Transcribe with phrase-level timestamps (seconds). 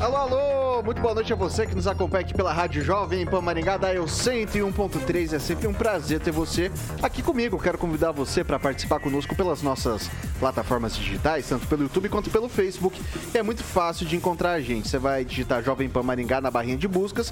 [0.00, 3.42] Alô, alô, muito boa noite a você que nos acompanha aqui pela Rádio Jovem Pan
[3.42, 5.34] Maringá, da Eu 101.3.
[5.34, 7.58] É sempre um prazer ter você aqui comigo.
[7.58, 12.48] Quero convidar você para participar conosco pelas nossas plataformas digitais, tanto pelo YouTube quanto pelo
[12.48, 12.98] Facebook.
[13.34, 14.88] É muito fácil de encontrar a gente.
[14.88, 17.30] Você vai digitar Jovem Pan Maringá na barrinha de buscas,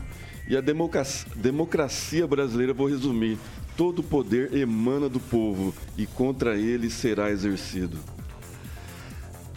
[0.48, 3.36] E a democracia, democracia brasileira, vou resumir:
[3.76, 7.98] todo poder emana do povo e contra ele será exercido.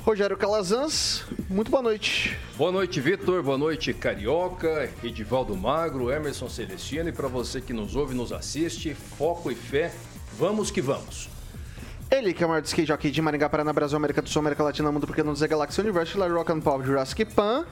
[0.03, 2.35] Rogério Calazans, muito boa noite.
[2.57, 3.43] Boa noite, Vitor.
[3.43, 7.09] Boa noite, Carioca, Edivaldo Magro, Emerson Celestino.
[7.09, 9.93] E para você que nos ouve e nos assiste, foco e fé,
[10.37, 11.29] vamos que vamos.
[12.11, 14.63] Ele, que é o maior skate jockey de Maringá, Paraná, Brasil, América do Sul, América
[14.63, 17.65] Latina, Mundo Porque não dizer Galáxia Universo, La Rock and Pop, Jurassic Pan.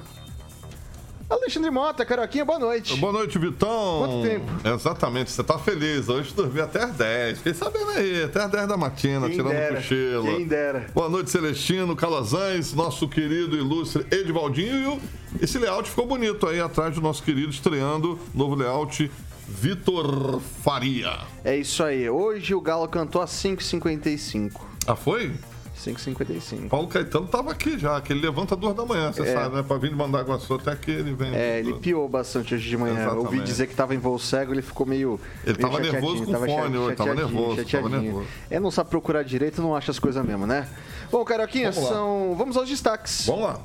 [1.29, 2.95] Alexandre Mota, Caroquinha, boa noite.
[2.97, 3.99] Boa noite, Vitão.
[3.99, 4.45] Quanto tempo?
[4.63, 6.07] Exatamente, você tá feliz.
[6.07, 7.37] Hoje dormi até as 10.
[7.39, 10.23] Fiquei sabendo aí, até as 10 da matina, quem tirando dera, cochilo.
[10.23, 10.85] Quem dera.
[10.93, 15.01] Boa noite, Celestino, Calazans, nosso querido ilustre Edivaldinho.
[15.41, 19.11] E esse layout ficou bonito aí atrás do nosso querido, estreando novo layout
[19.47, 21.19] Vitor Faria.
[21.43, 22.09] É isso aí.
[22.09, 24.51] Hoje o Galo cantou às 5h55.
[24.85, 25.33] Ah, foi?
[25.77, 26.69] 5h55.
[26.69, 29.33] Paulo Caetano tava aqui já, que ele levanta duas da manhã, você é.
[29.33, 29.63] sabe, né?
[29.63, 31.33] Pra vir de mandar Mandaguaçu até que ele vem.
[31.35, 32.95] É, ele piou bastante hoje de manhã.
[32.95, 33.25] Exatamente.
[33.25, 35.19] Ouvi dizer que tava em voo cego, ele ficou meio.
[35.45, 38.27] Ele meio tava nervoso com tava fone hoje, tava nervoso, tava nervoso.
[38.49, 40.67] É, não sabe procurar direito, não acha as coisas mesmo, né?
[41.11, 42.35] Bom, Caroquinha, vamos são.
[42.35, 43.25] Vamos aos destaques.
[43.27, 43.59] Vamos lá.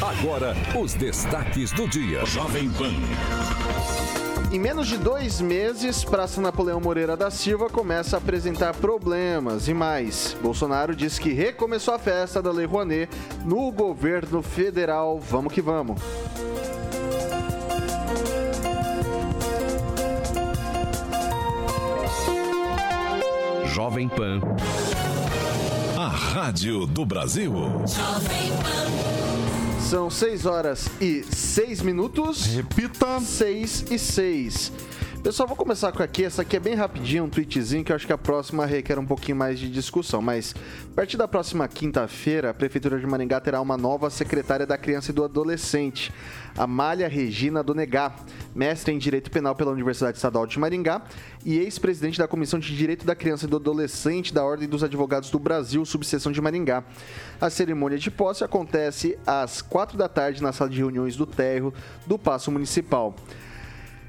[0.00, 2.24] Agora, os destaques do dia.
[2.26, 2.94] Jovem Pan.
[4.50, 9.74] Em menos de dois meses, Praça Napoleão Moreira da Silva começa a apresentar problemas e
[9.74, 10.34] mais.
[10.40, 13.10] Bolsonaro diz que recomeçou a festa da Lei Rouanet
[13.44, 15.20] no governo federal.
[15.20, 16.00] Vamos que vamos.
[23.66, 24.40] Jovem Pan.
[25.94, 27.52] A Rádio do Brasil.
[27.86, 29.27] Jovem Pan.
[29.88, 32.44] São 6 horas e 6 minutos.
[32.44, 33.20] Repita.
[33.20, 34.70] 6 e 6.
[35.22, 36.24] Pessoal, vou começar com aqui.
[36.24, 39.04] Essa aqui é bem rapidinho, um tweetzinho que eu acho que a próxima requer um
[39.04, 40.22] pouquinho mais de discussão.
[40.22, 40.54] Mas
[40.92, 45.10] a partir da próxima quinta-feira, a Prefeitura de Maringá terá uma nova secretária da criança
[45.10, 46.12] e do adolescente,
[46.56, 48.14] Amália Regina Donegá,
[48.54, 51.02] mestre em Direito Penal pela Universidade Estadual de Maringá
[51.44, 55.30] e ex-presidente da Comissão de Direito da Criança e do Adolescente da Ordem dos Advogados
[55.30, 56.84] do Brasil, subseção de Maringá.
[57.40, 61.74] A cerimônia de posse acontece às quatro da tarde na sala de reuniões do térreo
[62.06, 63.14] do Paço Municipal.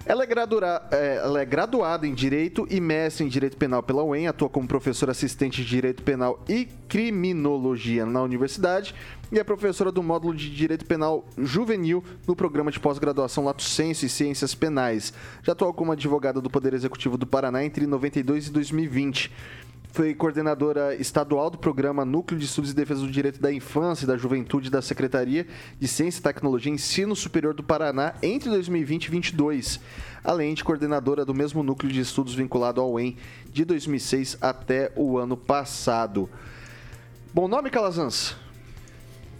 [0.09, 4.03] Ela é, gradura, é, ela é, graduada em Direito e mestre em Direito Penal pela
[4.03, 8.95] UEM, atua como professora assistente de Direito Penal e Criminologia na universidade
[9.31, 14.03] e é professora do módulo de Direito Penal Juvenil no programa de pós-graduação Lato Senso
[14.03, 15.13] e Ciências Penais.
[15.43, 19.31] Já atuou como advogada do Poder Executivo do Paraná entre 92 e 2020
[19.91, 24.07] foi coordenadora estadual do programa Núcleo de Estudos e Defesa do Direito da Infância e
[24.07, 25.47] da Juventude da Secretaria
[25.79, 29.79] de Ciência, Tecnologia e Ensino Superior do Paraná entre 2020 e 2022,
[30.23, 33.17] além de coordenadora do mesmo núcleo de estudos vinculado ao UEM
[33.51, 36.29] de 2006 até o ano passado.
[37.33, 38.35] Bom nome, Calazans?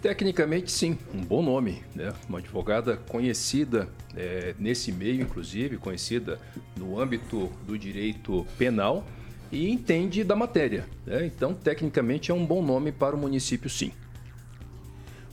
[0.02, 1.82] Tecnicamente, sim, um bom nome.
[1.94, 2.12] Né?
[2.28, 6.40] Uma advogada conhecida é, nesse meio, inclusive, conhecida
[6.76, 9.06] no âmbito do direito penal
[9.52, 10.86] e entende da matéria.
[11.06, 11.26] Né?
[11.26, 13.92] Então, tecnicamente, é um bom nome para o município, sim.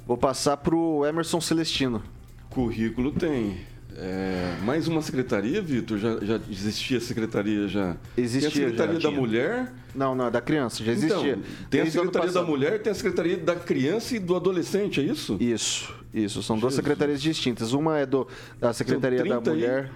[0.06, 2.02] Vou passar para o Emerson Celestino.
[2.50, 3.58] Currículo tem.
[4.00, 5.98] É, mais uma secretaria, Vitor?
[5.98, 7.98] Já, já existia a secretaria já?
[8.16, 8.52] Existia.
[8.52, 9.74] Tem a Secretaria já, da Mulher?
[9.96, 11.32] Não, não, é da criança, já existia.
[11.32, 15.04] Então, tem a Secretaria da Mulher, tem a Secretaria da Criança e do Adolescente, é
[15.04, 15.36] isso?
[15.40, 16.44] Isso, isso.
[16.44, 16.62] São Jesus.
[16.62, 17.74] duas secretarias distintas.
[17.74, 18.28] Uma é do,
[18.60, 19.90] da Secretaria da Mulher.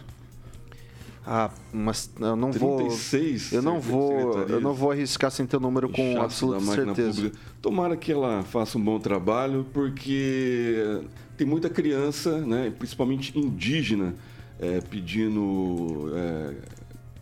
[1.26, 3.58] Ah, mas eu não 36 vou.
[3.58, 4.40] Eu não vou.
[4.48, 7.22] Eu não vou arriscar sem ter o número com absoluta certeza.
[7.22, 7.38] Pública.
[7.62, 11.02] Tomara que ela faça um bom trabalho, porque
[11.38, 14.16] tem muita criança, né, principalmente indígena,
[14.60, 16.56] é, pedindo é,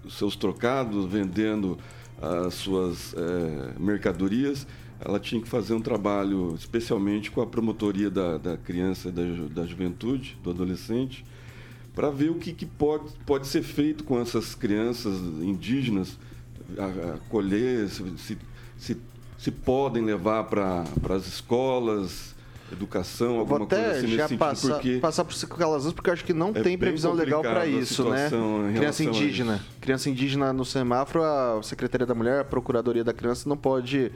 [0.10, 1.78] seus trocados, vendendo
[2.22, 4.66] as suas é, mercadorias.
[5.02, 9.24] Ela tinha que fazer um trabalho, especialmente com a promotoria da, da criança, da,
[9.54, 11.26] da juventude, do adolescente
[12.00, 16.18] para ver o que, que, pode, pode ser feito com essas crianças indígenas,
[17.14, 18.38] acolher, se,
[18.78, 18.98] se,
[19.38, 22.34] se podem levar para as escolas,
[22.72, 24.76] educação, alguma coisa assim já nesse passar, sentido.
[24.76, 28.10] Porque passar por Calazans, porque eu acho que não é tem previsão legal para isso,
[28.10, 28.30] né?
[28.74, 29.66] Criança indígena.
[29.82, 34.10] Criança indígena no semáforo, a Secretaria da Mulher, a Procuradoria da Criança não pode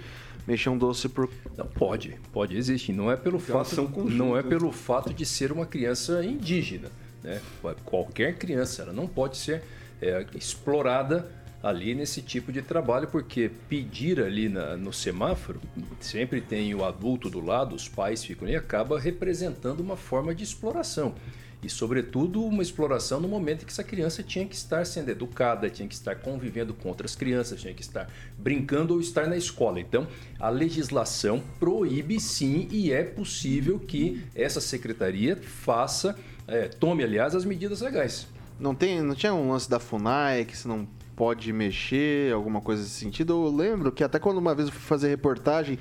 [0.47, 1.29] mexer um doce por.
[1.57, 2.93] Não, pode, pode existir.
[2.93, 6.89] Não é pelo fato, não é pelo fato de ser uma criança indígena.
[7.23, 7.41] Né?
[7.85, 9.63] Qualquer criança, ela não pode ser
[10.01, 11.29] é, explorada
[11.63, 15.61] ali nesse tipo de trabalho, porque pedir ali na, no semáforo,
[16.01, 20.43] sempre tem o adulto do lado, os pais ficam e acaba representando uma forma de
[20.43, 21.15] exploração.
[21.63, 25.69] E, sobretudo, uma exploração no momento em que essa criança tinha que estar sendo educada,
[25.69, 29.79] tinha que estar convivendo com outras crianças, tinha que estar brincando ou estar na escola.
[29.79, 30.05] Então,
[30.37, 37.45] a legislação proíbe sim e é possível que essa secretaria faça é, tome, aliás, as
[37.45, 38.27] medidas legais.
[38.59, 42.81] Não, tem, não tinha um lance da FUNAI que você não pode mexer, alguma coisa
[42.81, 43.33] nesse sentido?
[43.33, 45.77] Eu lembro que até quando uma vez eu fui fazer reportagem,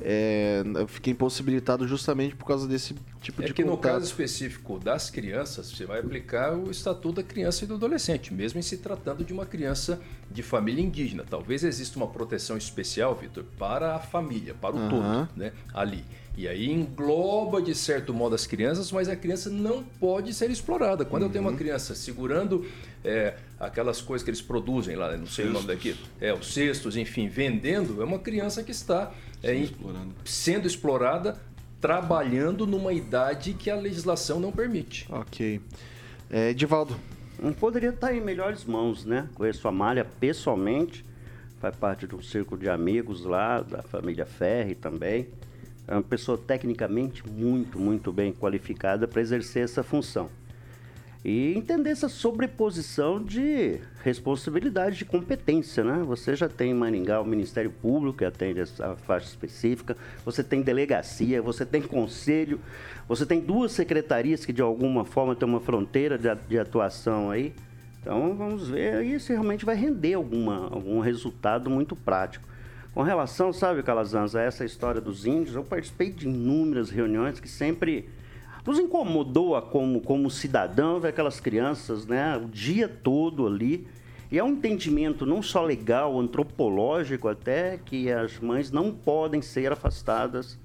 [0.00, 3.76] é, eu fiquei impossibilitado justamente por causa desse tipo é de que contato.
[3.76, 8.32] no caso específico das crianças, você vai aplicar o Estatuto da Criança e do Adolescente,
[8.32, 10.00] mesmo em se tratando de uma criança
[10.30, 11.24] de família indígena.
[11.28, 14.88] Talvez exista uma proteção especial, Vitor, para a família, para o uhum.
[14.88, 16.04] todo, né, ali.
[16.38, 21.04] E aí engloba, de certo modo, as crianças, mas a criança não pode ser explorada.
[21.04, 21.28] Quando uhum.
[21.28, 21.56] eu tenho uma uhum.
[21.56, 22.64] criança segurando
[23.04, 25.50] é, aquelas coisas que eles produzem lá, não sei cestos.
[25.50, 30.14] o nome daquilo, é, os cestos, enfim, vendendo, é uma criança que está é, explorando.
[30.24, 31.36] sendo explorada,
[31.80, 35.08] trabalhando numa idade que a legislação não permite.
[35.10, 35.60] Ok.
[36.30, 36.96] É, Edivaldo.
[37.42, 39.28] Não poderia estar em melhores mãos, né?
[39.34, 41.04] Conheço a Malha pessoalmente,
[41.60, 45.26] faz parte do círculo de amigos lá, da família Ferri também
[45.88, 50.28] é uma pessoa tecnicamente muito, muito bem qualificada para exercer essa função.
[51.24, 56.04] E entender essa sobreposição de responsabilidade de competência, né?
[56.06, 60.62] Você já tem em Maringá o Ministério Público que atende essa faixa específica, você tem
[60.62, 62.60] delegacia, você tem conselho,
[63.08, 67.52] você tem duas secretarias que de alguma forma tem uma fronteira de, atuação aí.
[68.00, 72.46] Então vamos ver aí se realmente vai render alguma, algum resultado muito prático.
[72.98, 77.48] Com relação, sabe, Calazans, a essa história dos índios, eu participei de inúmeras reuniões que
[77.48, 78.08] sempre
[78.66, 83.86] nos incomodou como, como cidadão ver aquelas crianças né, o dia todo ali.
[84.32, 89.70] E é um entendimento não só legal, antropológico até, que as mães não podem ser
[89.70, 90.58] afastadas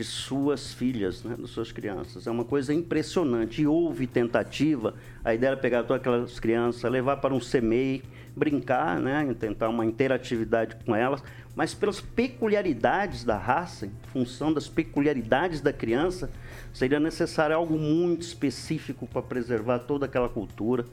[0.00, 2.26] de suas filhas, né, das suas crianças.
[2.26, 3.60] É uma coisa impressionante.
[3.60, 8.02] E houve tentativa, a ideia era pegar todas aquelas crianças, levar para um CMEI,
[8.34, 11.22] brincar, né, tentar uma interatividade com elas,
[11.54, 16.30] mas pelas peculiaridades da raça, em função das peculiaridades da criança,
[16.72, 20.86] seria necessário algo muito específico para preservar toda aquela cultura.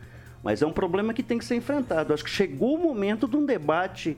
[0.43, 2.13] Mas é um problema que tem que ser enfrentado.
[2.13, 4.17] Acho que chegou o momento de um debate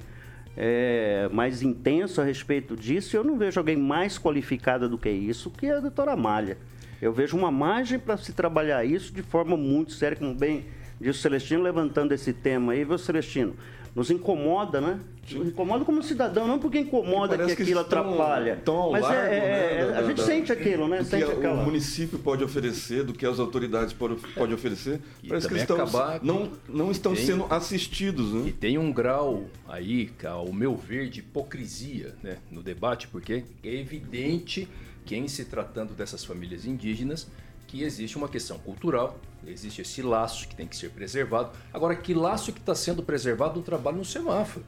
[0.61, 5.49] é, mais intenso a respeito disso, eu não vejo alguém mais qualificada do que isso,
[5.49, 6.57] que a doutora Amália.
[7.01, 10.65] Eu vejo uma margem para se trabalhar isso de forma muito séria, como bem
[10.99, 13.55] disse o Celestino, levantando esse tema aí, viu, Celestino?
[13.95, 14.99] Nos incomoda, né?
[15.31, 18.53] Nos incomoda como cidadão, não porque incomoda que, que aquilo estão, atrapalha.
[18.53, 20.99] Estão mas largo, é, é, né, a gente da, sente aquilo, né?
[20.99, 21.61] Do sente que aquela...
[21.61, 24.99] o município pode oferecer, do que as autoridades podem pode oferecer.
[25.23, 25.77] E Parece que eles estão,
[26.23, 28.33] não, não estão tem, sendo assistidos.
[28.33, 28.47] Né?
[28.47, 33.75] E tem um grau aí, ao meu ver, de hipocrisia né, no debate, porque é
[33.75, 34.67] evidente
[35.05, 37.27] que em se tratando dessas famílias indígenas,
[37.69, 41.51] que existe uma questão cultural, existe esse laço que tem que ser preservado.
[41.71, 44.65] Agora, que laço que está sendo preservado no trabalho no semáforo?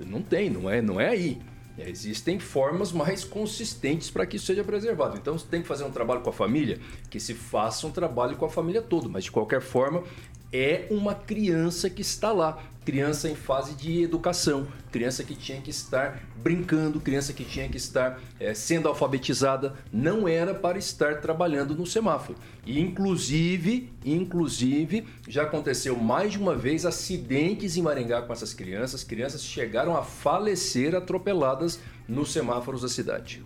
[0.00, 1.38] Não tem, não é, não é aí.
[1.78, 5.18] Existem formas mais consistentes para que isso seja preservado.
[5.18, 8.34] Então, você tem que fazer um trabalho com a família, que se faça um trabalho
[8.36, 9.08] com a família toda.
[9.08, 10.02] Mas, de qualquer forma,
[10.50, 15.68] é uma criança que está lá, criança em fase de educação, criança que tinha que
[15.68, 21.74] estar brincando, criança que tinha que estar é, sendo alfabetizada, não era para estar trabalhando
[21.74, 22.38] no semáforo.
[22.64, 29.04] E inclusive, inclusive, já aconteceu mais de uma vez acidentes em Maringá com essas crianças,
[29.04, 31.78] crianças chegaram a falecer atropeladas
[32.08, 33.42] nos semáforos da cidade.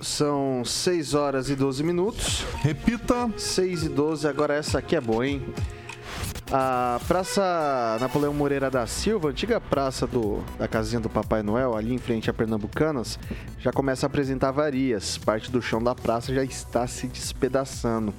[0.00, 2.46] São 6 horas e 12 minutos.
[2.62, 3.30] Repita.
[3.36, 5.42] 6 e 12, agora essa aqui é boa, hein?
[6.50, 11.92] A Praça Napoleão Moreira da Silva, antiga praça do, da casinha do Papai Noel, ali
[11.92, 13.18] em frente a Pernambucanas,
[13.60, 15.18] já começa a apresentar avarias.
[15.18, 18.14] Parte do chão da praça já está se despedaçando.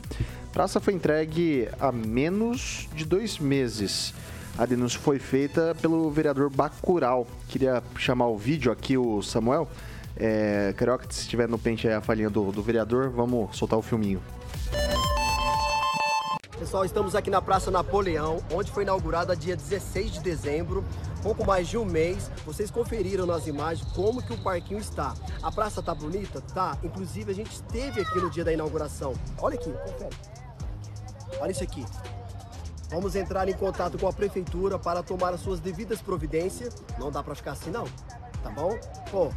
[0.47, 4.13] A praça foi entregue há menos de dois meses.
[4.59, 7.25] A denúncia foi feita pelo vereador Bacural.
[7.47, 9.67] Queria chamar o vídeo aqui, o Samuel.
[10.15, 13.81] É, Carioca, se estiver no pente aí a falinha do, do vereador, vamos soltar o
[13.81, 14.21] filminho.
[16.59, 20.83] Pessoal, estamos aqui na Praça Napoleão, onde foi inaugurada dia 16 de dezembro,
[21.23, 22.29] pouco mais de um mês.
[22.45, 25.13] Vocês conferiram nas imagens como que o parquinho está.
[25.41, 26.41] A praça tá bonita?
[26.53, 26.77] Tá.
[26.83, 29.13] Inclusive, a gente esteve aqui no dia da inauguração.
[29.41, 30.17] Olha aqui, confere.
[31.39, 31.85] Olha isso aqui.
[32.89, 36.75] Vamos entrar em contato com a prefeitura para tomar as suas devidas providências.
[36.99, 37.85] Não dá para ficar assim, não.
[38.43, 38.77] Tá bom?
[39.09, 39.31] Pô,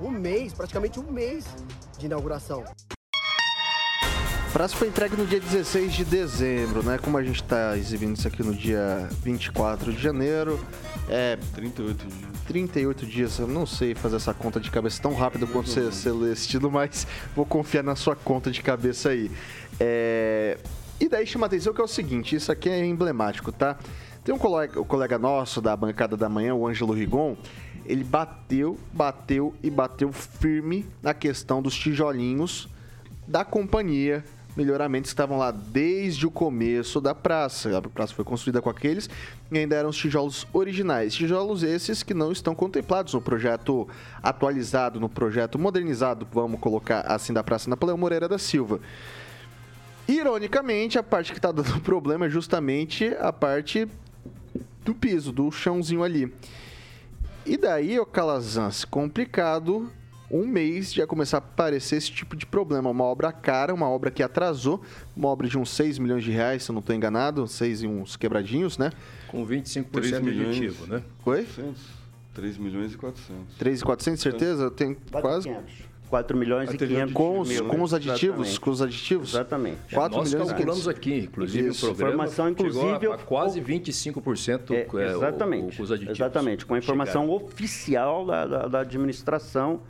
[0.00, 1.44] um mês, praticamente um mês
[1.98, 2.64] de inauguração
[4.56, 6.96] praça foi entregue no dia 16 de dezembro, né?
[6.96, 10.58] Como a gente está exibindo isso aqui no dia 24 de janeiro,
[11.10, 11.36] é...
[11.54, 12.40] 38 dias.
[12.46, 15.90] 38 dias, eu não sei fazer essa conta de cabeça tão rápido quanto você,
[16.32, 19.30] esse título, mas vou confiar na sua conta de cabeça aí.
[19.78, 20.56] É...
[20.98, 23.76] E daí chama atenção que é o seguinte, isso aqui é emblemático, tá?
[24.24, 27.36] Tem um colega, um colega nosso da bancada da manhã, o Ângelo Rigon,
[27.84, 32.70] ele bateu, bateu e bateu firme na questão dos tijolinhos
[33.28, 34.24] da companhia
[34.56, 37.76] melhoramentos que estavam lá desde o começo da praça.
[37.76, 39.08] A praça foi construída com aqueles
[39.52, 41.14] e ainda eram os tijolos originais.
[41.14, 43.86] Tijolos esses que não estão contemplados no projeto
[44.22, 48.80] atualizado, no projeto modernizado, vamos colocar assim, da Praça Napoleão Moreira da Silva.
[50.08, 53.86] Ironicamente, a parte que está dando problema é justamente a parte
[54.84, 56.32] do piso, do chãozinho ali.
[57.44, 59.90] E daí, o Calazans, complicado
[60.30, 62.90] um mês já começar a aparecer esse tipo de problema.
[62.90, 64.80] Uma obra cara, uma obra que atrasou,
[65.16, 67.86] uma obra de uns 6 milhões de reais, se eu não estou enganado, 6 e
[67.86, 68.90] uns quebradinhos, né?
[69.28, 71.02] Com 25% de aditivo, né?
[71.24, 71.46] Oi?
[72.34, 73.56] 3 milhões e 400.
[73.56, 74.64] 3 e 400, certeza?
[74.64, 75.50] Eu tenho quase...
[76.08, 78.60] 4 milhões e 500 com os, mil, com os aditivos, Exatamente.
[78.60, 79.28] com os aditivos.
[79.30, 79.78] Exatamente.
[79.92, 81.86] 4 Nós milhões calculamos aqui, inclusive Isso.
[81.86, 86.20] o programa informação, inclusive, a, a quase 25% é, é, exatamente, o, os aditivos.
[86.20, 87.44] Exatamente, com a informação chegaram.
[87.44, 89.80] oficial da, da, da administração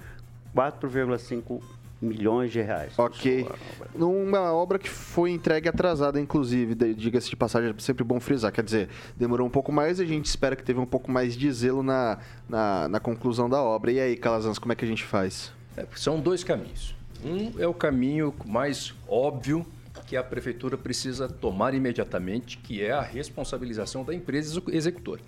[0.56, 1.60] 4,5
[2.00, 2.98] milhões de reais.
[2.98, 3.46] Ok.
[3.94, 8.52] Uma obra que foi entregue atrasada, inclusive, diga-se de passagem, é sempre bom frisar.
[8.52, 11.36] Quer dizer, demorou um pouco mais e a gente espera que teve um pouco mais
[11.36, 13.92] de zelo na, na, na conclusão da obra.
[13.92, 15.52] E aí, Calazans, como é que a gente faz?
[15.76, 16.94] É, são dois caminhos.
[17.24, 19.66] Um é o caminho mais óbvio
[20.06, 25.20] que a prefeitura precisa tomar imediatamente, que é a responsabilização da empresa executora.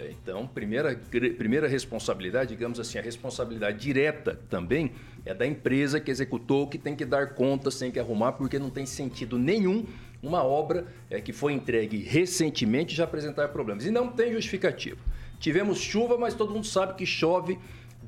[0.00, 0.98] É, então, primeira,
[1.36, 4.92] primeira responsabilidade, digamos assim, a responsabilidade direta também
[5.26, 8.70] é da empresa que executou, que tem que dar contas, tem que arrumar, porque não
[8.70, 9.84] tem sentido nenhum
[10.22, 13.84] uma obra é, que foi entregue recentemente já apresentar problemas.
[13.84, 14.96] E não tem justificativa.
[15.38, 17.58] Tivemos chuva, mas todo mundo sabe que chove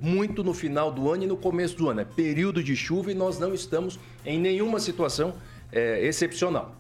[0.01, 2.01] muito no final do ano e no começo do ano.
[2.01, 5.35] É período de chuva e nós não estamos em nenhuma situação
[5.71, 6.75] é, excepcional.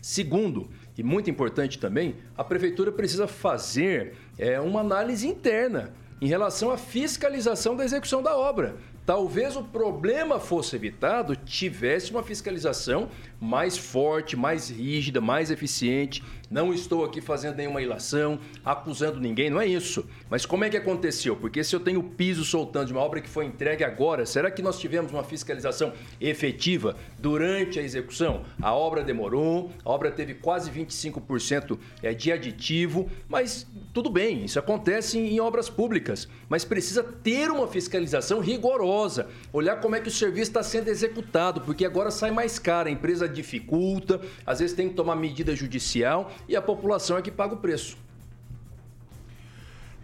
[0.00, 6.70] Segundo, e muito importante também, a prefeitura precisa fazer é, uma análise interna em relação
[6.70, 8.76] à fiscalização da execução da obra.
[9.04, 13.08] Talvez o problema fosse evitado tivesse uma fiscalização
[13.40, 16.22] mais forte, mais rígida, mais eficiente.
[16.52, 20.06] Não estou aqui fazendo nenhuma ilação, acusando ninguém, não é isso.
[20.28, 21.34] Mas como é que aconteceu?
[21.34, 24.60] Porque se eu tenho piso soltando de uma obra que foi entregue agora, será que
[24.60, 28.42] nós tivemos uma fiscalização efetiva durante a execução?
[28.60, 34.58] A obra demorou, a obra teve quase 25% é, de aditivo, mas tudo bem, isso
[34.58, 40.12] acontece em obras públicas, mas precisa ter uma fiscalização rigorosa, olhar como é que o
[40.12, 44.90] serviço está sendo executado, porque agora sai mais caro, a empresa dificulta, às vezes tem
[44.90, 47.96] que tomar medida judicial e a população é que paga o preço.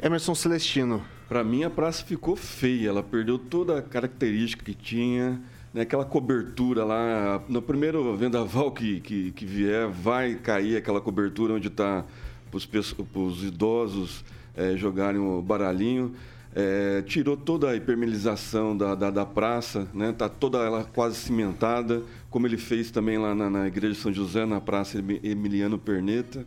[0.00, 1.02] Emerson Celestino.
[1.28, 5.40] Para mim, a praça ficou feia, ela perdeu toda a característica que tinha.
[5.74, 11.52] Né, aquela cobertura lá, no primeiro vendaval que, que, que vier, vai cair aquela cobertura
[11.52, 12.04] onde está
[12.50, 14.24] para os idosos
[14.56, 16.14] é, jogarem o baralhinho.
[16.54, 20.12] É, tirou toda a hipermelização da, da, da, praça, né?
[20.16, 24.12] Tá toda ela quase cimentada, como ele fez também lá na, na Igreja de São
[24.12, 26.46] José, na Praça Emiliano Perneta.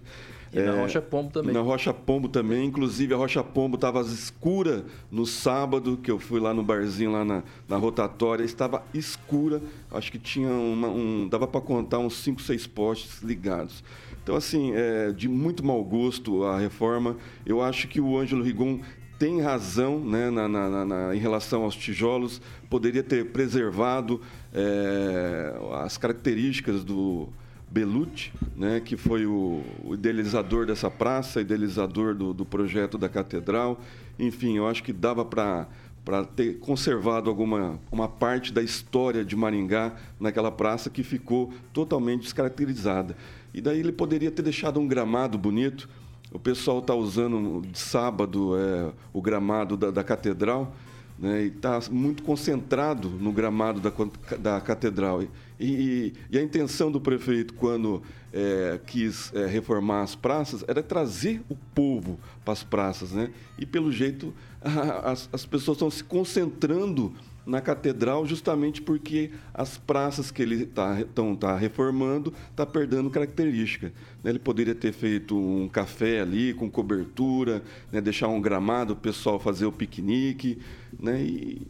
[0.54, 1.54] E é, na Rocha Pombo também.
[1.54, 2.66] Na Rocha Pombo também.
[2.66, 7.24] Inclusive, a Rocha Pombo estava escura no sábado, que eu fui lá no barzinho, lá
[7.24, 8.44] na, na rotatória.
[8.44, 9.62] Estava escura.
[9.90, 11.28] Acho que tinha uma, um...
[11.30, 13.82] Dava para contar uns 5, 6 postes ligados.
[14.22, 17.16] Então, assim, é de muito mau gosto a reforma.
[17.46, 18.82] Eu acho que o Ângelo Rigon
[19.22, 24.20] tem razão né, na, na, na, em relação aos tijolos, poderia ter preservado
[24.52, 27.30] é, as características do
[27.70, 33.80] Belucci, né, que foi o, o, idealizador dessa praça, idealizador do, do, projeto da catedral.
[34.18, 35.68] Enfim, eu acho que dava para
[36.04, 42.24] para ter conservado alguma uma parte da história de Maringá naquela praça que ficou totalmente
[42.24, 43.16] descaracterizada.
[43.54, 45.88] E daí ele poderia ter deixado um gramado bonito,
[46.32, 50.74] o pessoal está usando de sábado é, o gramado da, da catedral
[51.22, 53.92] né, e está muito concentrado no gramado da,
[54.38, 55.22] da catedral.
[55.22, 58.02] E, e, e, a intenção do prefeito, quando
[58.34, 63.12] é, quis é, reformar as praças, era trazer o povo para as praças.
[63.12, 63.30] Né?
[63.60, 67.14] E, pelo jeito, a, as, as pessoas estão se concentrando
[67.52, 70.98] na catedral justamente porque as praças que ele está
[71.38, 73.92] tá reformando está perdendo característica.
[74.24, 74.32] Né?
[74.32, 77.62] Ele poderia ter feito um café ali com cobertura,
[77.92, 78.00] né?
[78.00, 80.60] deixar um gramado, o pessoal fazer o piquenique.
[80.98, 81.22] Né?
[81.22, 81.68] E,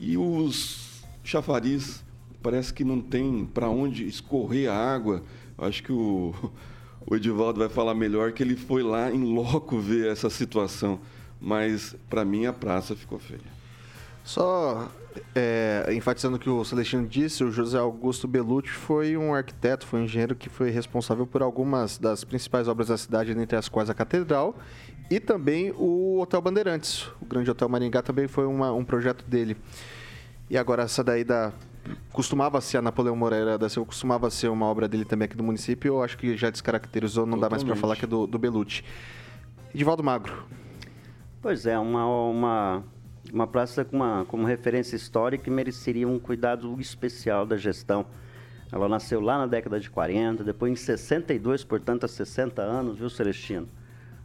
[0.00, 2.02] e os chafariz
[2.42, 5.22] parece que não tem para onde escorrer a água.
[5.58, 6.34] Acho que o,
[7.06, 10.98] o Edivaldo vai falar melhor que ele foi lá em loco ver essa situação.
[11.38, 13.61] Mas para mim a praça ficou feia.
[14.24, 14.88] Só
[15.34, 20.00] é, enfatizando o que o Celestino disse, o José Augusto Belucci foi um arquiteto, foi
[20.00, 23.90] um engenheiro que foi responsável por algumas das principais obras da cidade, entre as quais
[23.90, 24.56] a Catedral
[25.10, 27.08] e também o Hotel Bandeirantes.
[27.20, 29.56] O Grande Hotel Maringá também foi uma, um projeto dele.
[30.48, 31.52] E agora essa daí da
[32.12, 35.42] costumava ser a Napoleão Moreira da Silva, costumava ser uma obra dele também aqui do
[35.42, 37.50] município, eu acho que já descaracterizou, não Totalmente.
[37.50, 38.84] dá mais para falar que é do, do Belucci.
[39.74, 40.44] Edivaldo Magro.
[41.40, 42.84] Pois é, uma, uma
[43.32, 48.04] uma praça com uma, como referência histórica mereceria um cuidado especial da gestão.
[48.70, 53.08] Ela nasceu lá na década de 40, depois em 62, portanto há 60 anos, viu,
[53.08, 53.66] Celestino?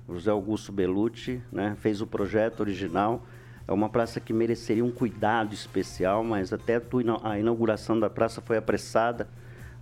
[0.10, 3.26] José Augusto Belucci né, fez o projeto original.
[3.66, 6.82] É uma praça que mereceria um cuidado especial, mas até
[7.24, 9.28] a inauguração da praça foi apressada.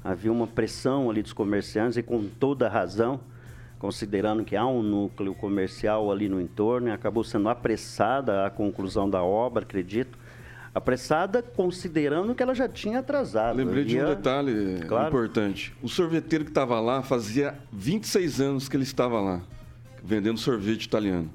[0.04, 3.20] Havia uma pressão ali dos comerciantes e com toda razão
[3.80, 9.10] considerando que há um núcleo comercial ali no entorno, e acabou sendo apressada a conclusão
[9.10, 10.18] da obra, acredito.
[10.74, 13.56] Apressada considerando que ela já tinha atrasado.
[13.56, 15.08] Lembrei de um detalhe claro.
[15.08, 15.74] importante.
[15.82, 19.42] O sorveteiro que estava lá fazia 26 anos que ele estava lá,
[20.04, 21.30] vendendo sorvete italiano.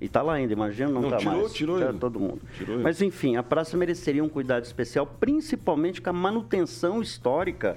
[0.00, 1.52] E está lá ainda, imagina, não está mais.
[1.52, 2.40] Tirou, já todo mundo.
[2.56, 7.76] Tirou Mas enfim, a praça mereceria um cuidado especial, principalmente com a manutenção histórica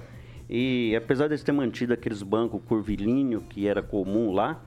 [0.52, 4.62] e apesar de ter mantido aqueles bancos curvilíneo que era comum lá,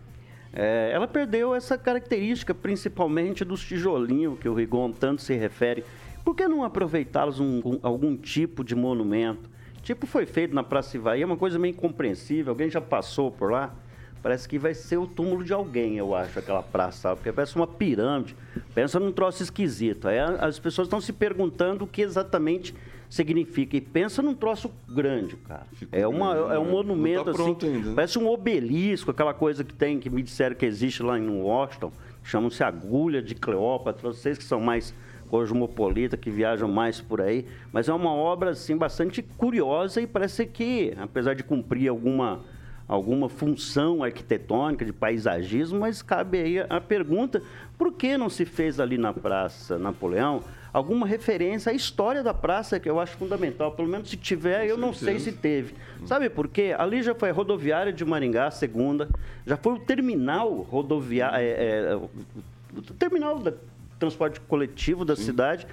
[0.51, 5.85] é, ela perdeu essa característica, principalmente dos tijolinhos que o Rigon tanto se refere.
[6.25, 9.51] Por que não aproveitá-los um, um, algum tipo de monumento?
[9.83, 13.53] Tipo foi feito na Praça Ivaí, é uma coisa meio incompreensível, alguém já passou por
[13.53, 13.75] lá?
[14.23, 17.67] Parece que vai ser o túmulo de alguém, eu acho, aquela praça, porque parece uma
[17.67, 18.35] pirâmide.
[18.75, 20.09] Pensa num troço esquisito.
[20.09, 22.75] Aí as pessoas estão se perguntando o que exatamente
[23.09, 23.77] significa.
[23.77, 25.67] E pensa num troço grande, cara.
[25.93, 26.71] é, uma, é um né?
[26.71, 27.57] monumento tá assim.
[27.63, 27.93] Ainda.
[27.93, 31.93] Parece um obelisco, aquela coisa que tem, que me disseram que existe lá em Washington.
[32.23, 34.95] chamam-se Agulha de Cleópatra, vocês que são mais
[35.29, 40.47] cosmopolita, que viajam mais por aí, mas é uma obra assim bastante curiosa e parece
[40.47, 42.41] que, apesar de cumprir alguma
[42.87, 47.43] alguma função arquitetônica de paisagismo, mas cabe aí a pergunta:
[47.79, 50.43] por que não se fez ali na Praça Napoleão
[50.75, 53.71] alguma referência à história da praça, que eu acho fundamental?
[53.73, 55.75] Pelo menos se tiver, eu não sei se teve.
[56.05, 56.75] Sabe por quê?
[56.77, 59.09] Ali já foi a rodoviária de Maringá, segunda,
[59.47, 63.55] já foi o terminal rodoviário, é, é, o terminal da
[64.01, 65.23] transporte coletivo da Sim.
[65.23, 65.67] cidade.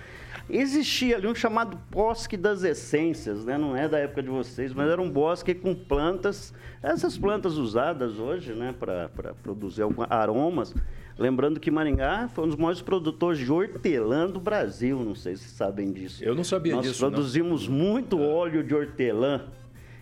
[0.48, 3.58] Existia ali um chamado Bosque das Essências, né?
[3.58, 8.20] não é da época de vocês, mas era um bosque com plantas, essas plantas usadas
[8.20, 8.76] hoje né?
[8.78, 9.10] para
[9.42, 10.76] produzir aromas.
[11.22, 15.50] Lembrando que Maringá foi um dos maiores produtores de hortelã do Brasil, não sei se
[15.50, 16.24] sabem disso.
[16.24, 17.00] Eu não sabia Nós disso.
[17.00, 17.76] Nós produzimos não.
[17.76, 18.28] muito é.
[18.28, 19.44] óleo de hortelã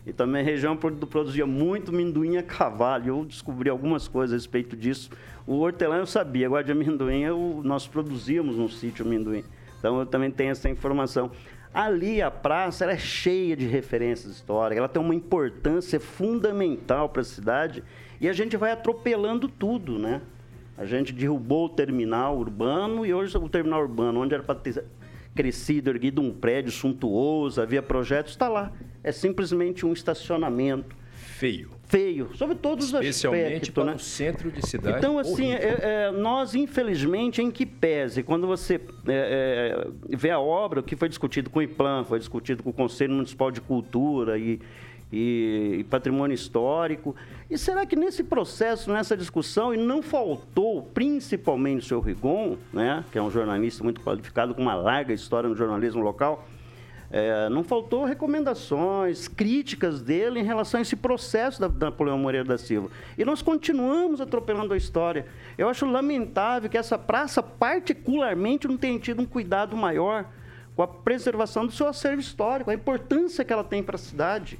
[0.05, 3.05] e também a região produzia muito minduim a cavalo.
[3.05, 5.09] Eu descobri algumas coisas a respeito disso.
[5.45, 9.43] O hortelã eu sabia, agora de amendoim eu, nós produzíamos no sítio amendoim.
[9.77, 11.31] Então eu também tenho essa informação.
[11.73, 17.25] Ali a praça é cheia de referências históricas, ela tem uma importância fundamental para a
[17.25, 17.83] cidade
[18.21, 20.21] e a gente vai atropelando tudo, né?
[20.79, 24.85] A gente derrubou o terminal urbano e hoje o terminal urbano, onde era para ter
[25.35, 28.71] crescido, erguido um prédio suntuoso, havia projetos, está lá.
[29.03, 30.95] É simplesmente um estacionamento.
[31.11, 31.69] Feio.
[31.85, 33.17] Feio, sobre todos os aspectos.
[33.17, 33.93] Especialmente para né?
[33.95, 34.99] o centro de cidade.
[34.99, 38.75] Então, assim, é, é, nós, infelizmente, em que pese, quando você
[39.07, 42.69] é, é, vê a obra, o que foi discutido com o IPLAN, foi discutido com
[42.69, 44.61] o Conselho Municipal de Cultura e,
[45.11, 47.15] e, e, patrimônio histórico.
[47.49, 53.03] E será que nesse processo, nessa discussão, e não faltou, principalmente o seu Rigon, né,
[53.11, 56.47] que é um jornalista muito qualificado, com uma larga história no jornalismo local,
[57.11, 62.47] é, não faltou recomendações, críticas dele em relação a esse processo da, da Napoleão Moreira
[62.47, 62.89] da Silva.
[63.17, 65.25] E nós continuamos atropelando a história.
[65.57, 70.25] Eu acho lamentável que essa praça, particularmente, não tenha tido um cuidado maior
[70.75, 74.59] com a preservação do seu acervo histórico, a importância que ela tem para a cidade.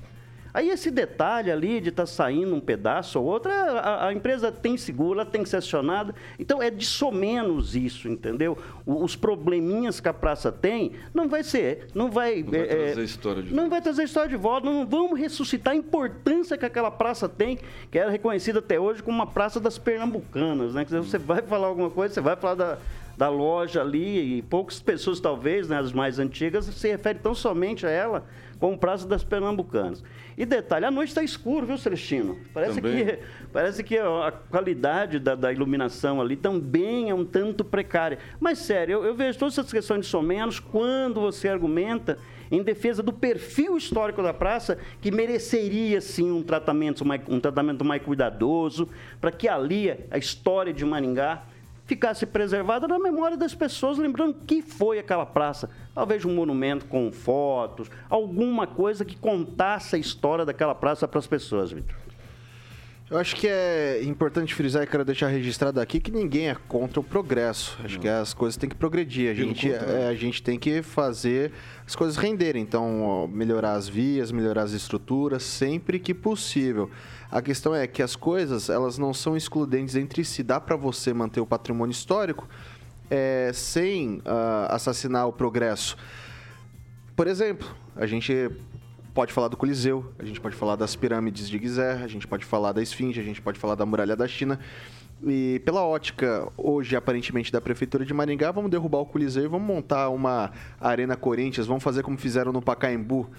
[0.54, 4.52] Aí esse detalhe ali de estar tá saindo um pedaço ou outro, a, a, empresa
[4.52, 6.14] tem seguro, ela tem que ser acionada.
[6.38, 8.58] Então é de somenos isso, entendeu?
[8.86, 12.66] O, os probleminhas que a praça tem não vai ser, não vai, não vai é,
[12.66, 13.70] trazer história de não volta.
[13.70, 14.70] vai trazer história de volta.
[14.70, 17.60] Não vamos ressuscitar a importância que aquela praça tem,
[17.92, 20.82] que era reconhecida até hoje como uma praça das pernambucanas, né?
[20.82, 22.78] Quer dizer, você vai falar alguma coisa, você vai falar da
[23.20, 27.86] da loja ali, e poucas pessoas, talvez, né, as mais antigas, se referem tão somente
[27.86, 28.24] a ela
[28.60, 30.04] como Praça das Pernambucanas.
[30.38, 32.38] E detalhe, a noite está escuro, viu, Celestino?
[32.54, 33.20] Parece que,
[33.54, 38.20] parece que a qualidade da, da, iluminação ali também é um tanto precária.
[38.40, 42.18] Mas, sério, eu, eu vejo todas essas questões de somenos quando você argumenta
[42.52, 47.86] em defesa do perfil histórico da praça, que mereceria sim um tratamento mais, um tratamento
[47.86, 48.90] mais cuidadoso,
[49.22, 51.44] para que ali a história de Maringá
[51.90, 55.72] ficasse preservada na memória das pessoas, lembrando que foi aquela praça.
[55.96, 61.26] Talvez um monumento com fotos, alguma coisa que contasse a história daquela praça para as
[61.26, 61.96] pessoas, Vitor.
[63.10, 67.00] Eu acho que é importante frisar e quero deixar registrado aqui que ninguém é contra
[67.00, 67.76] o progresso.
[67.84, 68.02] Acho Não.
[68.02, 69.32] que as coisas têm que progredir.
[69.32, 71.52] A gente, é, a gente tem que fazer
[71.88, 72.62] as coisas renderem.
[72.62, 76.92] Então, ó, melhorar as vias, melhorar as estruturas, sempre que possível.
[77.32, 80.42] A questão é que as coisas, elas não são excludentes entre si.
[80.42, 82.48] Dá para você manter o patrimônio histórico
[83.10, 85.96] é, sem uh, assassinar o progresso.
[87.16, 88.50] Por exemplo, a gente
[89.14, 92.46] pode falar do Coliseu, a gente pode falar das pirâmides de Gizé, a gente pode
[92.46, 94.60] falar da Esfinge, a gente pode falar da Muralha da China.
[95.22, 99.68] E pela ótica, hoje, aparentemente, da Prefeitura de Maringá, vamos derrubar o Coliseu e vamos
[99.68, 103.30] montar uma Arena Corinthians, vamos fazer como fizeram no Pacaembu.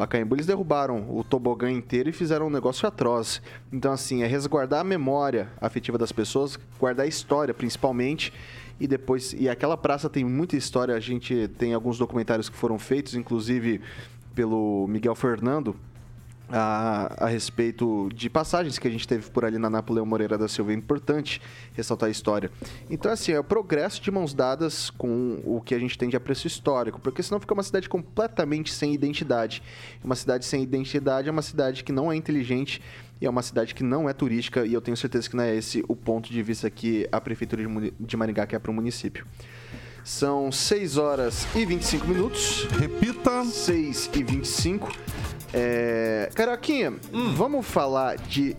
[0.00, 3.42] Pacaembu, eles derrubaram o tobogã inteiro e fizeram um negócio atroz.
[3.70, 8.32] Então, assim, é resguardar a memória afetiva das pessoas, guardar a história, principalmente,
[8.80, 9.34] e depois...
[9.34, 13.82] E aquela praça tem muita história, a gente tem alguns documentários que foram feitos, inclusive
[14.34, 15.76] pelo Miguel Fernando,
[16.52, 20.48] a, a, respeito de passagens que a gente teve por ali na Napoleão Moreira da
[20.48, 20.72] Silva.
[20.72, 21.40] É importante
[21.72, 22.50] ressaltar a história.
[22.88, 26.16] Então, assim, é o progresso de mãos dadas com o que a gente tem de
[26.16, 29.62] apreço histórico, porque senão fica uma cidade completamente sem identidade.
[30.02, 32.80] Uma cidade sem identidade é uma cidade que não é inteligente
[33.20, 35.54] e é uma cidade que não é turística, e eu tenho certeza que não é
[35.54, 37.62] esse o ponto de vista que a Prefeitura
[38.00, 39.26] de Maringá quer para o município.
[40.02, 42.64] São 6 horas e 25 minutos.
[42.78, 43.44] Repita.
[43.44, 44.90] 6 e 25.
[45.52, 46.30] É...
[46.34, 47.34] Caroquinha, hum.
[47.34, 48.56] vamos falar de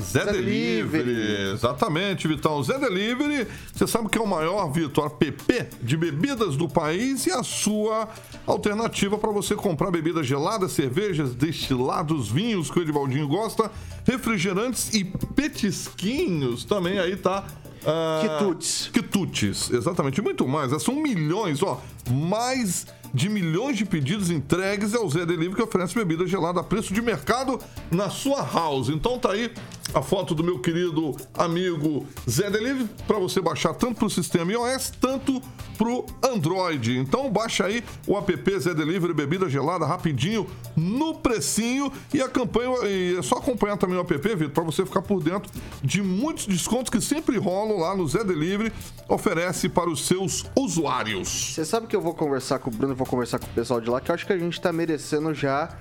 [0.00, 1.04] Zé, Zé Delivery.
[1.04, 1.52] Delivery.
[1.52, 2.62] Exatamente, Vitão.
[2.62, 7.30] Zé Delivery, você sabe que é o maior, Vitor, PP de bebidas do país e
[7.30, 8.08] a sua
[8.46, 13.70] alternativa para você comprar bebidas geladas, cervejas, destilados, vinhos que o Edivaldinho gosta,
[14.04, 17.44] refrigerantes e petisquinhos também aí tá
[17.86, 18.90] Ah, Quitutes.
[18.92, 20.20] Quitutes, exatamente.
[20.22, 20.82] Muito mais.
[20.82, 21.80] São milhões, ó.
[22.10, 26.64] Mais de milhões de pedidos entregues é o Zé Delivery que oferece bebida gelada a
[26.64, 28.88] preço de mercado na sua house.
[28.88, 29.52] Então tá aí
[29.94, 34.92] a foto do meu querido amigo Zé Delivery para você baixar tanto pro sistema iOS,
[35.00, 35.40] tanto
[35.78, 36.98] pro Android.
[36.98, 42.70] Então baixa aí o app Zé Delivery bebida gelada rapidinho no precinho e a campanha
[42.88, 46.46] e é só acompanhar também o app, Vitor, para você ficar por dentro de muitos
[46.46, 48.72] descontos que sempre rolam lá no Zé Delivery,
[49.08, 51.54] oferece para os seus usuários.
[51.54, 53.90] Você sabe que eu vou conversar com o Bruno, vou conversar com o pessoal de
[53.90, 55.76] lá, que eu acho que a gente tá merecendo já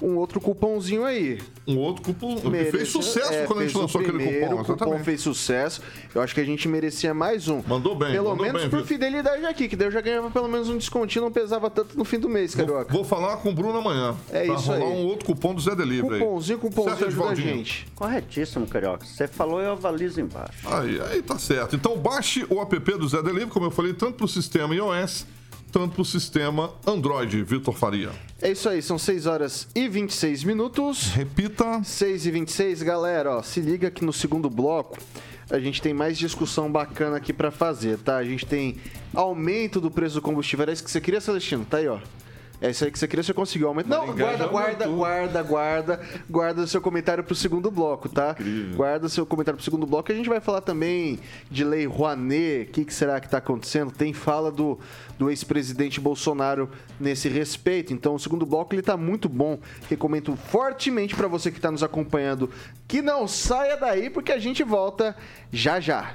[0.00, 1.40] um outro cupomzinho aí.
[1.66, 4.60] Um outro cupom que fez sucesso é, quando a gente lançou aquele cupom.
[4.60, 5.82] O cupom fez sucesso.
[6.14, 7.62] Eu acho que a gente merecia mais um.
[7.66, 8.12] Mandou bem.
[8.12, 8.88] Pelo mandou menos bem, por Vitor.
[8.88, 12.04] fidelidade aqui, que daí eu já ganhava pelo menos um descontinho, não pesava tanto no
[12.04, 12.92] fim do mês, Vou, carioca.
[12.92, 14.16] vou falar com o Bruno amanhã.
[14.30, 14.92] É pra isso rolar aí.
[14.92, 16.18] um outro cupom do Zé Delivery.
[16.20, 17.86] Cupomzinho, cupomzinho Certo, ajuda a gente.
[17.94, 19.04] Corretíssimo, Carioca.
[19.04, 20.66] Você falou, eu avalizo embaixo.
[20.66, 21.76] Aí, aí tá certo.
[21.76, 25.26] Então baixe o app do Zé Delivery, como eu falei, tanto pro sistema iOS,
[25.70, 28.10] tanto pro sistema Android, Vitor Faria.
[28.40, 31.08] É isso aí, são 6 horas e 26 minutos.
[31.08, 31.82] Repita.
[31.82, 34.98] 6 e 26, galera, ó, se liga que no segundo bloco
[35.50, 38.16] a gente tem mais discussão bacana aqui pra fazer, tá?
[38.16, 38.76] A gente tem
[39.14, 40.64] aumento do preço do combustível.
[40.64, 41.64] Era isso que você queria, Celestino?
[41.64, 41.98] Tá aí, ó.
[42.60, 43.88] É isso aí que você queria, você conseguiu aumentar.
[43.88, 48.34] Não, Maringá guarda, guarda, guarda, guarda, guarda o seu comentário pro segundo bloco, tá?
[48.74, 50.10] Guarda o seu comentário pro segundo bloco.
[50.10, 53.92] A gente vai falar também de lei Rouanet, o que, que será que tá acontecendo?
[53.92, 54.78] Tem fala do,
[55.18, 56.68] do ex-presidente Bolsonaro
[56.98, 57.92] nesse respeito.
[57.92, 59.58] Então, o segundo bloco ele tá muito bom.
[59.88, 62.50] Recomendo fortemente para você que tá nos acompanhando
[62.88, 65.14] que não saia daí, porque a gente volta
[65.52, 66.14] já já.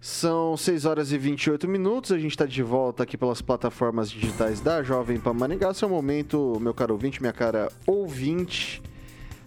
[0.00, 2.10] São 6 horas e 28 minutos.
[2.12, 5.74] A gente está de volta aqui pelas plataformas digitais da Jovem Pan Maringá.
[5.74, 8.82] Seu momento, meu caro ouvinte, minha cara ouvinte.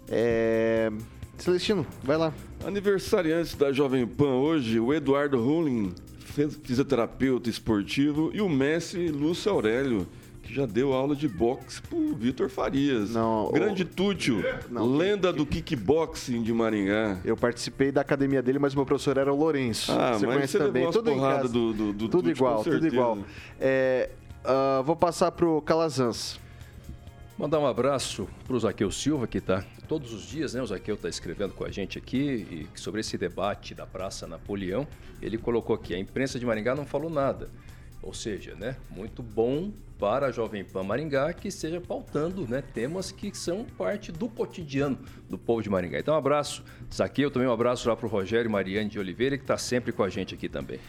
[0.08, 0.92] É...
[1.40, 2.32] Celestino, vai lá.
[2.66, 9.52] Aniversariantes da Jovem Pan hoje, o Eduardo Rulin, fis- fisioterapeuta esportivo, e o mestre Lúcio
[9.52, 10.08] Aurélio,
[10.44, 13.12] que já deu aula de boxe pro Vitor Farias.
[13.12, 17.18] Não, Grande Tútil, Não, lenda do kickboxing de Maringá.
[17.26, 19.92] Eu participei da academia dele, mas meu professor era o Lourenço.
[19.92, 20.92] Ah, você mas conhece você também.
[20.92, 21.48] Tudo casa.
[21.50, 23.18] do- do- do tudo Tuti, igual, tudo igual.
[23.60, 24.10] É,
[24.44, 26.40] ah, vou passar pro Calazans.
[27.38, 30.62] Mandar um abraço para o Zaqueu Silva, que está todos os dias, né?
[30.62, 34.86] O Zaqueu está escrevendo com a gente aqui e sobre esse debate da Praça Napoleão.
[35.22, 37.50] Ele colocou aqui: a imprensa de Maringá não falou nada.
[38.04, 38.76] Ou seja, né?
[38.92, 44.12] Muito bom para a Jovem Pan Maringá que esteja pautando né, temas que são parte
[44.12, 45.98] do cotidiano do povo de Maringá.
[46.00, 46.64] Então, um abraço,
[46.94, 47.32] Zaqueu.
[47.32, 50.10] Também um abraço lá para o Rogério Mariane de Oliveira, que está sempre com a
[50.10, 50.80] gente aqui também.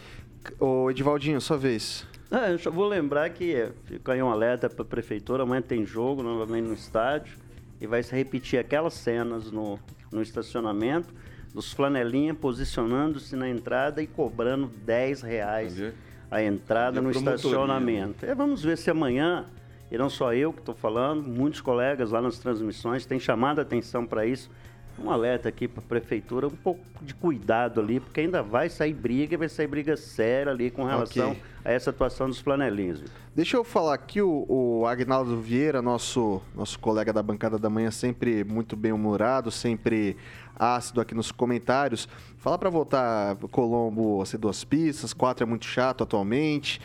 [0.59, 2.05] Ô, Edivaldinho, sua vez.
[2.29, 5.85] Ah, eu só vou lembrar que fica aí um alerta para a prefeitura, amanhã tem
[5.85, 7.37] jogo novamente no estádio
[7.79, 9.79] e vai se repetir aquelas cenas no,
[10.11, 11.13] no estacionamento
[11.53, 15.93] dos flanelinha posicionando-se na entrada e cobrando 10 reais Ali.
[16.29, 18.25] A entrada no promotoria, estacionamento.
[18.25, 19.45] É, vamos ver se amanhã,
[19.91, 23.61] e não só eu que estou falando, muitos colegas lá nas transmissões têm chamado a
[23.61, 24.49] atenção para isso.
[24.97, 28.93] Um alerta aqui para a prefeitura, um pouco de cuidado ali, porque ainda vai sair
[28.93, 31.41] briga, e vai sair briga séria ali com relação Ok.
[31.65, 33.01] a essa atuação dos flanelinhos.
[33.01, 33.15] Vitor.
[33.35, 37.91] Deixa eu falar aqui, o, o Agnaldo Vieira, nosso, nosso colega da bancada da manhã,
[37.91, 40.15] sempre muito bem humorado, sempre
[40.57, 42.07] ácido aqui nos comentários.
[42.37, 46.79] Fala para voltar Colombo a ser duas pistas, quatro é muito chato atualmente.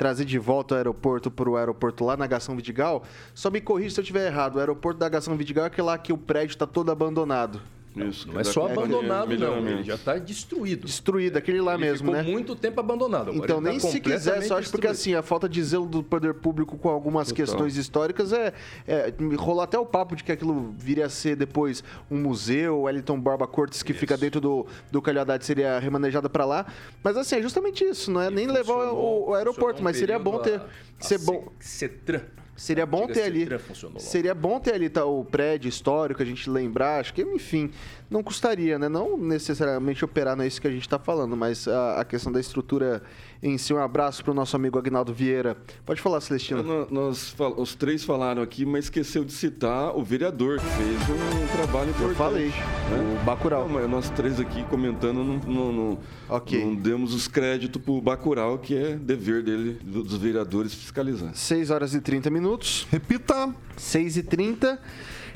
[0.00, 3.04] Trazer de volta o aeroporto para o aeroporto lá na Gação Vidigal.
[3.34, 4.56] Só me corrija se eu estiver errado.
[4.56, 7.60] O aeroporto da Gação Vidigal é aquele lá que o prédio está todo abandonado.
[7.96, 9.58] Isso, Não é só abandonado, não.
[9.68, 10.86] Ele já está destruído.
[10.86, 12.30] Destruído, aquele lá Ele mesmo, ficou né?
[12.30, 13.30] muito tempo abandonado.
[13.30, 16.00] Agora Então, tá nem se quiser, só acho porque assim, a falta de zelo do
[16.02, 17.44] poder público com algumas Total.
[17.44, 18.52] questões históricas é,
[18.86, 19.12] é.
[19.36, 23.18] Rolou até o papo de que aquilo viria a ser depois um museu, o Wellington
[23.18, 26.66] Borba Cortes, que fica dentro do, do Calhau Haddad, seria remanejada para lá.
[27.02, 30.18] Mas assim, é justamente isso, não é nem levar o, o aeroporto, um mas seria
[30.18, 30.60] bom ter.
[30.60, 30.66] a-
[31.00, 31.48] ser a bom.
[31.58, 32.20] Ce- Cetran.
[32.60, 33.48] Seria bom ter ali.
[33.96, 37.00] Seria bom ter ali tá, o prédio histórico, a gente lembrar.
[37.00, 37.70] Acho que, enfim,
[38.10, 38.86] não custaria, né?
[38.86, 42.30] Não necessariamente operar, não é isso que a gente está falando, mas a, a, questão
[42.30, 43.02] da estrutura
[43.42, 43.72] em si.
[43.72, 45.56] Um abraço para o nosso amigo Agnaldo Vieira.
[45.86, 46.62] Pode falar, Celestino.
[46.62, 51.56] Nós, nós, os três falaram aqui, mas esqueceu de citar o vereador, que fez um
[51.56, 52.10] trabalho importante.
[52.10, 53.18] Eu falei, né?
[53.18, 53.68] o Bacurau.
[53.70, 56.62] Não, nós três aqui comentando, não, não, não, okay.
[56.62, 61.34] não demos os créditos para o Bacurau, que é dever dele, dos vereadores, fiscalizar.
[61.34, 62.49] 6 horas e 30 minutos.
[62.90, 63.54] Repita.
[63.76, 64.78] 6 e 30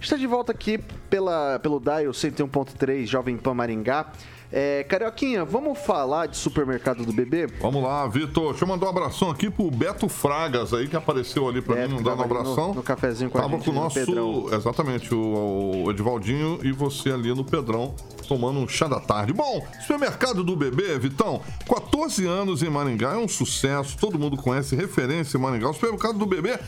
[0.05, 0.77] Está de volta aqui
[1.09, 4.13] pela, pelo Dial 101.3 Jovem Pan Maringá.
[4.53, 7.47] É, Carioquinha, vamos falar de supermercado do bebê?
[7.61, 8.51] Vamos lá, Vitor.
[8.51, 11.89] Deixa eu mandar um abração aqui pro Beto Fragas aí, que apareceu ali pra Beto,
[11.89, 12.69] mim, mandando um abração.
[12.69, 14.47] No, no cafezinho com tava a gente, com o nosso, Pedrão.
[14.53, 17.95] Exatamente, o, o Edivaldinho e você ali no Pedrão,
[18.29, 19.33] tomando um chá da tarde.
[19.33, 24.77] Bom, supermercado do bebê, Vitão, 14 anos em Maringá, é um sucesso, todo mundo conhece,
[24.77, 25.71] referência em Maringá.
[25.71, 26.59] O supermercado do bebê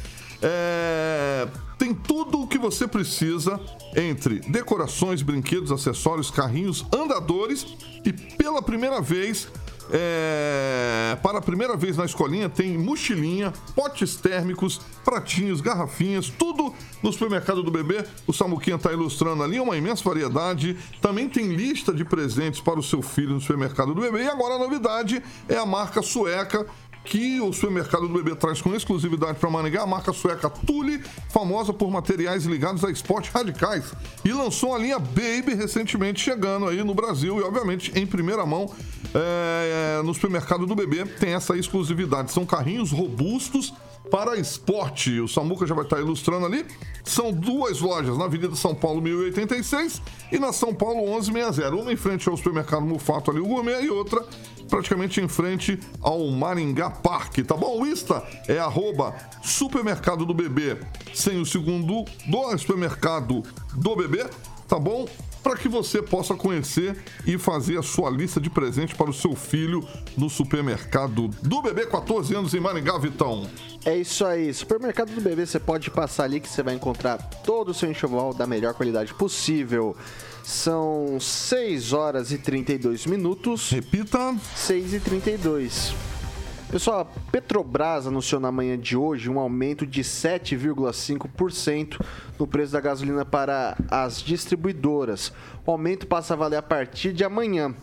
[0.42, 3.60] é, tem tudo o que você precisa
[3.94, 7.66] entre decorações, brinquedos, acessórios, carrinhos, andadores
[8.04, 9.48] e pela primeira vez
[9.90, 17.12] é, para a primeira vez na escolinha tem mochilinha, potes térmicos, pratinhos, garrafinhas, tudo no
[17.12, 18.04] supermercado do bebê.
[18.26, 20.76] O Samuquinha está ilustrando ali, uma imensa variedade.
[21.00, 24.24] Também tem lista de presentes para o seu filho no supermercado do bebê.
[24.24, 26.66] E agora a novidade é a marca sueca
[27.06, 31.72] que o supermercado do bebê traz com exclusividade para Maringá, a marca sueca Tule, famosa
[31.72, 33.92] por materiais ligados a esportes radicais,
[34.24, 38.70] e lançou a linha Baby recentemente chegando aí no Brasil e, obviamente, em primeira mão
[39.14, 42.32] é, no supermercado do bebê tem essa exclusividade.
[42.32, 43.72] São carrinhos robustos
[44.10, 45.20] para esporte.
[45.20, 46.64] O Samuca já vai estar ilustrando ali.
[47.04, 51.74] São duas lojas, na Avenida São Paulo 1086 e na São Paulo 1160.
[51.74, 54.24] Uma em frente ao supermercado Mufato ali, o Gourmet, e outra
[54.68, 57.80] praticamente em frente ao Maringá Parque, tá bom?
[57.80, 60.78] O Insta é arroba supermercado do bebê,
[61.14, 63.42] sem o segundo do supermercado
[63.74, 64.26] do bebê,
[64.68, 65.06] tá bom?
[65.46, 69.36] Para que você possa conhecer e fazer a sua lista de presente para o seu
[69.36, 69.86] filho
[70.18, 73.48] no supermercado do bebê, 14 anos em Maringá, Vitão.
[73.84, 77.68] É isso aí, supermercado do bebê, você pode passar ali que você vai encontrar todo
[77.68, 79.96] o seu enxoval da melhor qualidade possível.
[80.42, 83.70] São 6 horas e 32 minutos.
[83.70, 84.34] Repita.
[84.56, 86.15] 6 e 32.
[86.76, 92.04] Pessoal, a Petrobras anunciou na manhã de hoje um aumento de 7,5%
[92.38, 95.32] no preço da gasolina para as distribuidoras.
[95.64, 97.74] O aumento passa a valer a partir de amanhã.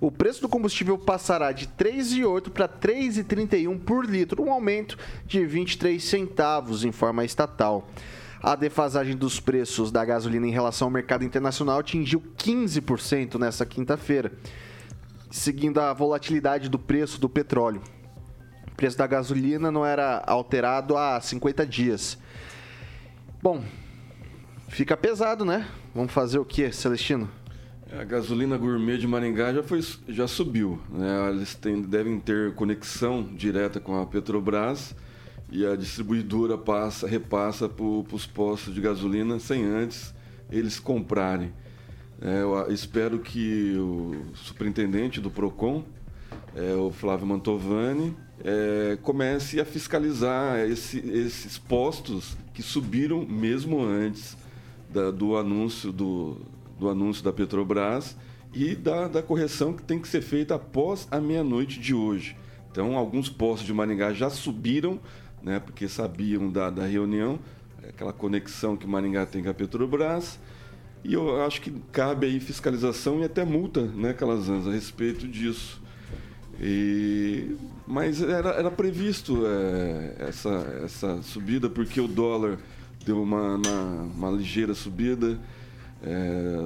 [0.00, 4.96] O preço do combustível passará de R$ 3,08 para R$ 3,31 por litro, um aumento
[5.26, 7.88] de 23 centavos, informa a estatal.
[8.40, 14.30] A defasagem dos preços da gasolina em relação ao mercado internacional atingiu 15% nesta quinta-feira,
[15.32, 17.82] seguindo a volatilidade do preço do petróleo.
[18.76, 22.18] Preço da gasolina não era alterado há 50 dias.
[23.42, 23.62] Bom,
[24.68, 25.66] fica pesado, né?
[25.94, 27.30] Vamos fazer o que, Celestino?
[27.98, 30.80] A gasolina gourmet de Maringá já, foi, já subiu.
[30.90, 31.30] Né?
[31.30, 34.94] Eles têm, devem ter conexão direta com a Petrobras
[35.50, 40.12] e a distribuidora passa, repassa para os postos de gasolina sem antes
[40.50, 41.52] eles comprarem.
[42.20, 45.84] É, eu espero que o superintendente do PROCON,
[46.54, 54.36] é, o Flávio Mantovani, é, comece a fiscalizar esse, esses postos que subiram mesmo antes
[54.90, 56.40] da, do, anúncio do,
[56.78, 58.16] do anúncio da Petrobras
[58.52, 62.36] e da, da correção que tem que ser feita após a meia-noite de hoje.
[62.70, 65.00] Então, alguns postos de Maringá já subiram
[65.46, 67.38] né, porque sabiam da, da reunião,
[67.88, 70.40] aquela conexão que Maringá tem com a Petrobras.
[71.04, 75.80] E eu acho que cabe aí fiscalização e até multa, né, Calazans, a respeito disso.
[76.60, 82.58] E, mas era, era previsto é, essa, essa subida, porque o dólar
[83.04, 85.38] deu uma, uma, uma ligeira subida.
[86.02, 86.56] É,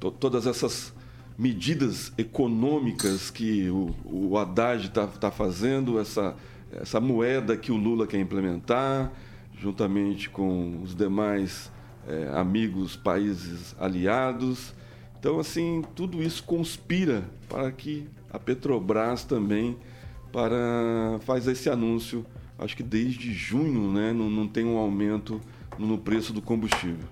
[0.00, 0.92] to, todas essas
[1.38, 6.34] medidas econômicas que o, o Haddad está tá fazendo, essa
[6.80, 9.12] essa moeda que o Lula quer implementar,
[9.58, 11.70] juntamente com os demais
[12.08, 14.74] é, amigos, países aliados.
[15.18, 19.76] Então, assim, tudo isso conspira para que a Petrobras também
[20.32, 22.24] para faz esse anúncio.
[22.58, 25.40] Acho que desde junho, né, não, não tem um aumento
[25.78, 27.08] no preço do combustível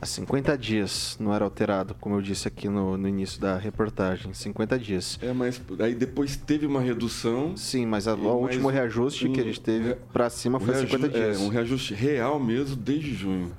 [0.00, 4.32] há 50 dias não era alterado, como eu disse aqui no, no, início da reportagem.
[4.32, 5.18] 50 dias.
[5.20, 7.56] É, mas aí depois teve uma redução.
[7.56, 11.08] Sim, mas a, o último reajuste um, que a gente teve para cima foi 50
[11.08, 11.40] dias.
[11.40, 13.52] É, um reajuste real mesmo desde junho.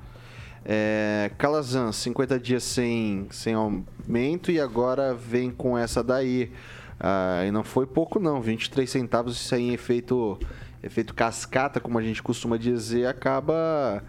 [0.63, 6.51] É, Calazan, 50 dias sem, sem aumento e agora vem com essa daí.
[6.99, 10.37] Ah, e não foi pouco não, 23 centavos isso aí em efeito
[10.83, 14.03] efeito cascata, como a gente costuma dizer, acaba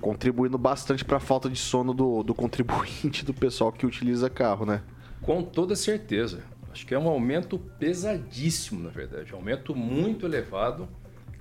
[0.00, 4.64] contribuindo bastante para a falta de sono do, do contribuinte, do pessoal que utiliza carro,
[4.64, 4.82] né?
[5.22, 6.44] Com toda certeza.
[6.70, 9.32] Acho que é um aumento pesadíssimo, na verdade.
[9.32, 10.88] Um aumento muito elevado.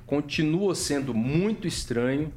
[0.06, 2.32] Continua sendo muito estranho.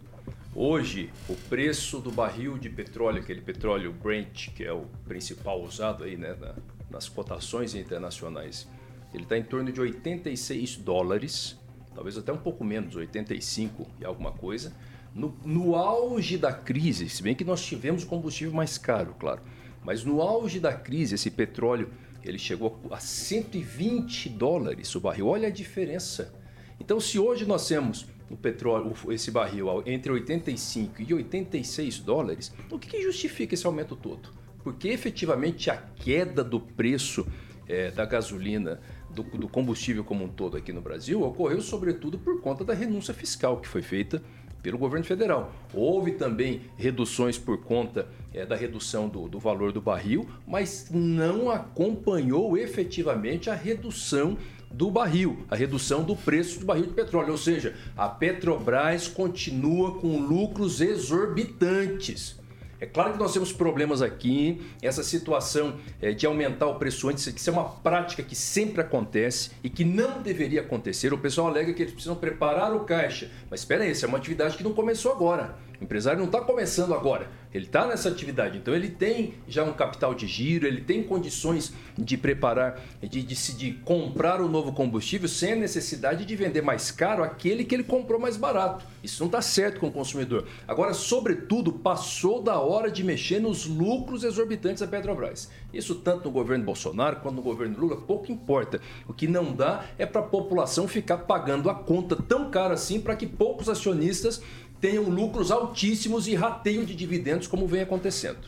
[0.55, 6.05] Hoje, o preço do barril de petróleo, aquele petróleo Brent, que é o principal usado
[6.05, 6.55] aí, né, na,
[6.91, 8.69] nas cotações internacionais,
[9.13, 11.59] ele está em torno de 86 dólares,
[11.95, 14.73] talvez até um pouco menos, 85 e alguma coisa.
[15.15, 19.41] No, no auge da crise, se bem que nós tivemos combustível mais caro, claro,
[19.83, 21.91] mas no auge da crise, esse petróleo
[22.23, 25.29] ele chegou a 120 dólares o barril.
[25.29, 26.35] Olha a diferença.
[26.81, 32.79] Então, se hoje nós temos o petróleo, esse barril entre 85 e 86 dólares, o
[32.79, 34.31] que, justifica esse aumento todo?
[34.63, 37.27] Porque efetivamente a queda do preço
[37.67, 42.41] é, da gasolina, do, do combustível como um todo aqui no Brasil, ocorreu sobretudo por
[42.41, 44.23] conta da renúncia fiscal que foi feita
[44.63, 45.53] pelo governo federal.
[45.73, 51.51] Houve também reduções por conta é, da redução do, do valor do barril, mas não
[51.51, 54.37] acompanhou efetivamente a redução
[54.71, 57.33] do barril, a redução do preço do barril de petróleo.
[57.33, 62.39] Ou seja, a Petrobras continua com lucros exorbitantes.
[62.81, 67.27] É claro que nós temos problemas aqui, essa situação é, de aumentar o preço antes,
[67.27, 71.13] isso é uma prática que sempre acontece e que não deveria acontecer.
[71.13, 74.19] O pessoal alega que eles precisam preparar o caixa, mas espera aí, essa é uma
[74.19, 75.57] atividade que não começou agora.
[75.81, 79.73] O empresário não está começando agora, ele está nessa atividade, então ele tem já um
[79.73, 85.29] capital de giro, ele tem condições de preparar, de, de, de comprar o novo combustível
[85.29, 88.85] sem a necessidade de vender mais caro aquele que ele comprou mais barato.
[89.03, 90.47] Isso não está certo com o consumidor.
[90.67, 95.49] Agora, sobretudo, passou da hora de mexer nos lucros exorbitantes da Petrobras.
[95.73, 98.81] Isso tanto no governo Bolsonaro quanto no governo Lula, pouco importa.
[99.07, 103.01] O que não dá é para a população ficar pagando a conta tão cara assim
[103.01, 104.43] para que poucos acionistas
[104.81, 108.39] tenham lucros altíssimos e rateio de dividendos, como vem acontecendo.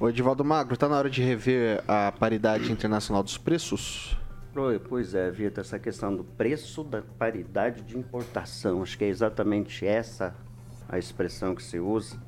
[0.00, 4.16] O Edivaldo Magro, está na hora de rever a paridade internacional dos preços?
[4.88, 9.86] Pois é, Vitor, essa questão do preço da paridade de importação, acho que é exatamente
[9.86, 10.34] essa
[10.88, 12.20] a expressão que se usa.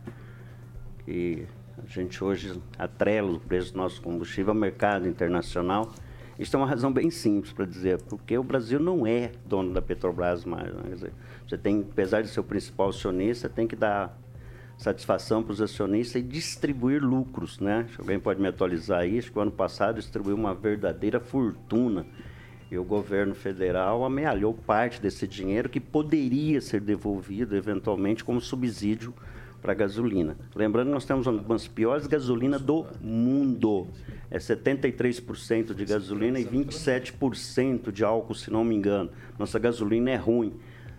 [1.06, 1.44] E
[1.76, 5.92] a gente hoje atrela o preço do nosso combustível ao mercado internacional.
[6.38, 9.80] Isso é uma razão bem simples para dizer, porque o Brasil não é dono da
[9.80, 10.72] Petrobras mais.
[10.72, 10.82] Né?
[10.90, 11.12] Dizer,
[11.46, 14.18] você tem, apesar de ser o principal acionista, tem que dar
[14.76, 17.86] satisfação para os acionistas e distribuir lucros, né?
[17.96, 22.04] Alguém pode me atualizar isso, que o ano passado distribuiu uma verdadeira fortuna
[22.70, 29.14] e o governo federal amealhou parte desse dinheiro que poderia ser devolvido eventualmente como subsídio
[29.64, 30.36] para gasolina.
[30.54, 33.86] Lembrando nós temos uma das piores gasolinas do mundo.
[34.30, 39.10] É 73% de gasolina e 27% de álcool, se não me engano.
[39.38, 40.52] Nossa gasolina é ruim.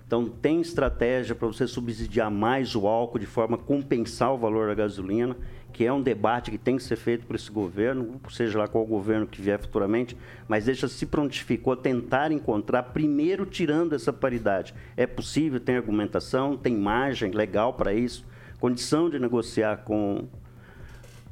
[0.07, 4.68] Então, tem estratégia para você subsidiar mais o álcool de forma a compensar o valor
[4.68, 5.38] da gasolina,
[5.72, 8.86] que é um debate que tem que ser feito por esse governo, seja lá qual
[8.86, 14.74] governo que vier futuramente, mas deixa se prontificou a tentar encontrar, primeiro tirando essa paridade.
[14.97, 18.26] É possível, tem argumentação, tem margem legal para isso
[18.60, 20.28] condição de negociar com,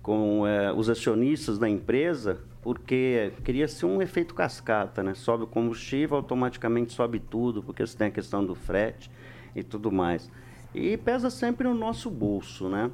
[0.01, 5.13] com é, os acionistas da empresa, porque queria-se um efeito cascata, né?
[5.13, 9.11] Sobe o combustível, automaticamente sobe tudo, porque você tem a questão do frete
[9.55, 10.31] e tudo mais.
[10.73, 12.89] E pesa sempre no nosso bolso, né?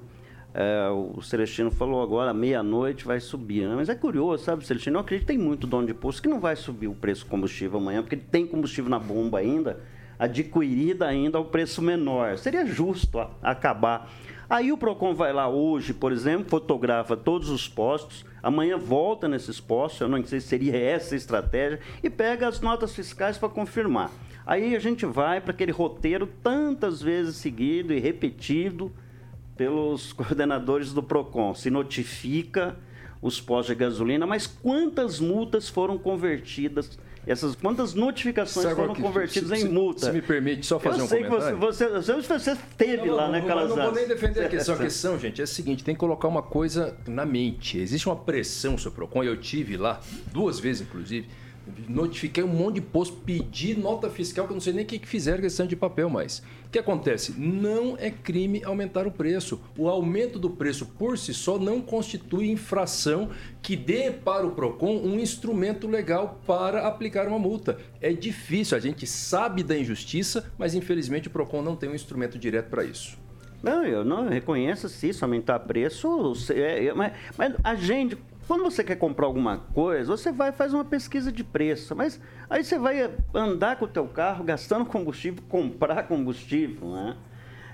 [0.52, 3.68] É, o Celestino falou agora, meia-noite vai subir.
[3.68, 3.76] Né?
[3.76, 4.98] Mas é curioso, sabe, Celestino?
[4.98, 7.30] Eu acredito que tem muito dono de posto que não vai subir o preço do
[7.30, 9.80] combustível amanhã, porque tem combustível na bomba ainda
[10.20, 12.38] adquirida ainda ao preço menor.
[12.38, 14.12] Seria justo acabar.
[14.50, 19.60] Aí o PROCON vai lá hoje, por exemplo, fotografa todos os postos, amanhã volta nesses
[19.60, 23.48] postos, eu não sei se seria essa a estratégia, e pega as notas fiscais para
[23.48, 24.12] confirmar.
[24.48, 28.92] Aí a gente vai para aquele roteiro tantas vezes seguido e repetido
[29.56, 31.54] pelos coordenadores do PROCON.
[31.54, 32.76] Se notifica
[33.22, 36.98] os postos de gasolina, mas quantas multas foram convertidas
[37.28, 40.06] essas quantas notificações Sabe foram que, convertidas se, em multa?
[40.06, 41.58] Se me permite só fazer eu um sei comentário.
[41.58, 43.70] Que você, você, você esteve não, lá, não, né, Calazans?
[43.70, 44.76] Não, não vou nem defender a questão.
[44.76, 47.78] A questão, gente, é a seguinte, tem que colocar uma coisa na mente.
[47.78, 50.02] Existe uma pressão sobre o PROCON, eu tive lá,
[50.32, 51.28] duas vezes inclusive,
[51.88, 55.00] notifiquei um monte de posto, pedi nota fiscal, que eu não sei nem o que
[55.06, 56.40] fizeram questão de papel mais.
[56.66, 57.34] O que acontece?
[57.38, 59.60] Não é crime aumentar o preço.
[59.78, 63.30] O aumento do preço por si só não constitui infração
[63.62, 67.80] que dê para o PROCON um instrumento legal para aplicar uma multa.
[68.00, 72.38] É difícil, a gente sabe da injustiça, mas infelizmente o PROCON não tem um instrumento
[72.38, 73.18] direto para isso.
[73.62, 78.18] Não, eu não reconheço se isso aumentar preço, é, é, mas, mas a gente
[78.50, 82.20] Quando você quer comprar alguma coisa, você vai faz uma pesquisa de preço, mas
[82.50, 87.16] aí você vai andar com o teu carro gastando combustível, comprar combustível, né?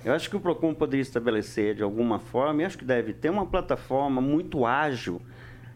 [0.04, 3.30] Eu acho que o Procon poderia estabelecer de alguma forma, e acho que deve ter
[3.30, 5.22] uma plataforma muito ágil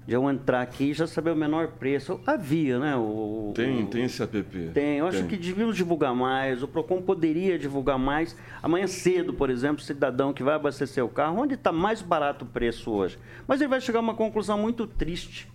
[0.10, 2.20] de eu entrar aqui e já saber o menor preço.
[2.26, 2.96] Havia, né?
[2.96, 4.72] O, tem, o, tem esse app.
[4.74, 5.28] Tem, eu acho tem.
[5.28, 8.36] que devíamos divulgar mais, o PROCON poderia divulgar mais.
[8.64, 12.48] Amanhã cedo, por exemplo, cidadão que vai abastecer o carro, onde está mais barato o
[12.48, 13.20] preço hoje?
[13.48, 15.48] Mas ele vai chegar a uma conclusão muito triste.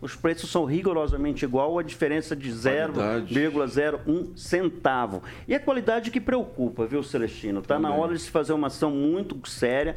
[0.00, 5.20] Os preços são rigorosamente igual, a diferença de 0,01 centavo.
[5.48, 7.58] E a qualidade que preocupa, viu, Celestino?
[7.58, 9.96] Está na hora de se fazer uma ação muito séria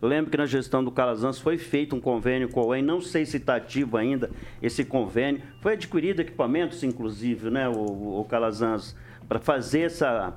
[0.00, 3.02] eu lembro que na gestão do Calazans foi feito um convênio com a UEM, não
[3.02, 4.30] sei se está ativo ainda
[4.62, 5.42] esse convênio.
[5.60, 8.96] Foi adquirido equipamentos, inclusive, né, o, o Calazans,
[9.28, 10.34] para fazer essa,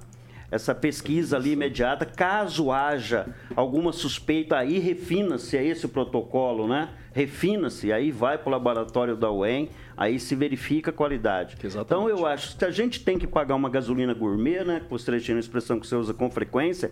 [0.52, 2.06] essa pesquisa ali imediata.
[2.06, 6.90] Caso haja alguma suspeita, aí refina-se é esse o protocolo, né?
[7.14, 11.56] Refina-se, aí vai para o laboratório da UEM, aí se verifica a qualidade.
[11.64, 11.86] Exatamente.
[11.86, 14.82] Então eu acho que a gente tem que pagar uma gasolina gourmet, né?
[14.82, 16.92] Que você tinha a expressão que você usa com frequência,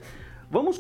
[0.50, 0.80] vamos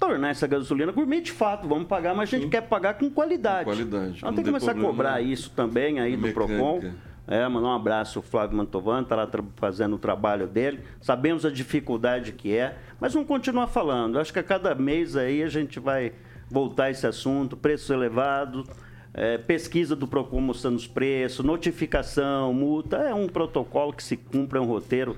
[0.00, 2.50] tornar essa gasolina gourmet de fato, vamos pagar, mas a gente Sim.
[2.50, 3.66] quer pagar com qualidade.
[3.66, 4.16] Com qualidade.
[4.16, 6.56] Então tem que começar a cobrar isso também aí do mecânica.
[6.56, 6.92] PROCON.
[7.28, 10.80] É, mandar um abraço ao Flávio Mantovan, está lá fazendo o trabalho dele.
[11.00, 14.18] Sabemos a dificuldade que é, mas vamos continuar falando.
[14.18, 16.12] Acho que a cada mês aí a gente vai
[16.50, 18.66] voltar a esse assunto, preços elevados,
[19.14, 22.96] é, pesquisa do PROCON mostrando os preços, notificação, multa.
[22.96, 25.16] É um protocolo que se cumpre, é um roteiro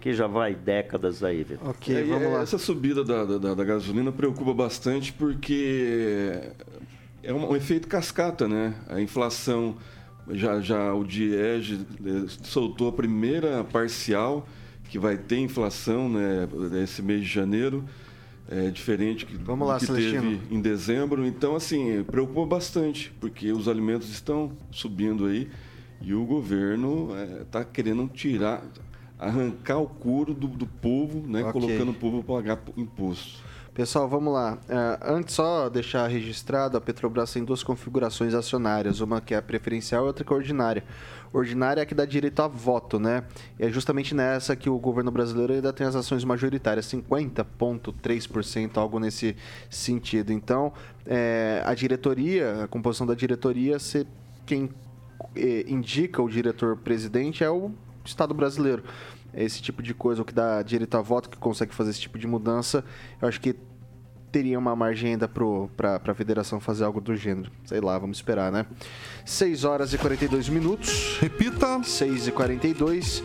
[0.00, 1.68] que já vai décadas aí, Vitor.
[1.68, 2.40] Ok, é, vamos lá.
[2.40, 6.40] Essa subida da, da, da, gasolina preocupa bastante porque
[7.22, 8.74] é um, um, efeito cascata, né?
[8.88, 9.76] A inflação,
[10.30, 14.46] já, já o DIEG eh, soltou a primeira parcial
[14.88, 16.48] que vai ter inflação né,
[16.82, 17.84] esse mês de janeiro.
[18.50, 20.22] É diferente que, Vamos lá, que Celestino.
[20.22, 21.24] teve em dezembro.
[21.24, 25.48] Então, assim, preocupa bastante, porque os alimentos estão subindo aí
[26.00, 27.10] e o governo
[27.42, 28.64] está é, querendo tirar,
[29.20, 31.40] arrancar o couro do, do povo, né?
[31.40, 31.52] Okay.
[31.52, 33.50] Colocando o povo para pagar imposto.
[33.74, 34.54] Pessoal, vamos lá.
[34.54, 40.04] Uh, antes só deixar registrado, a Petrobras tem duas configurações acionárias, uma que é preferencial
[40.04, 40.84] e outra que é ordinária.
[41.32, 43.22] Ordinária é a que dá direito a voto, né?
[43.58, 48.98] E é justamente nessa que o governo brasileiro ainda tem as ações majoritárias, 50,3%, algo
[48.98, 49.36] nesse
[49.68, 50.32] sentido.
[50.32, 50.72] Então,
[51.06, 54.04] é, a diretoria, a composição da diretoria, se,
[54.44, 54.68] quem
[55.36, 57.70] eh, indica o diretor-presidente é o
[58.04, 58.82] Estado brasileiro.
[59.32, 62.18] Esse tipo de coisa, o que dá direito a voto, que consegue fazer esse tipo
[62.18, 62.84] de mudança,
[63.20, 63.54] eu acho que
[64.32, 67.50] teria uma margem ainda para a federação fazer algo do gênero.
[67.64, 68.66] Sei lá, vamos esperar, né?
[69.24, 71.18] 6 horas e 42 minutos.
[71.20, 71.82] Repita.
[71.82, 73.22] 6 e 42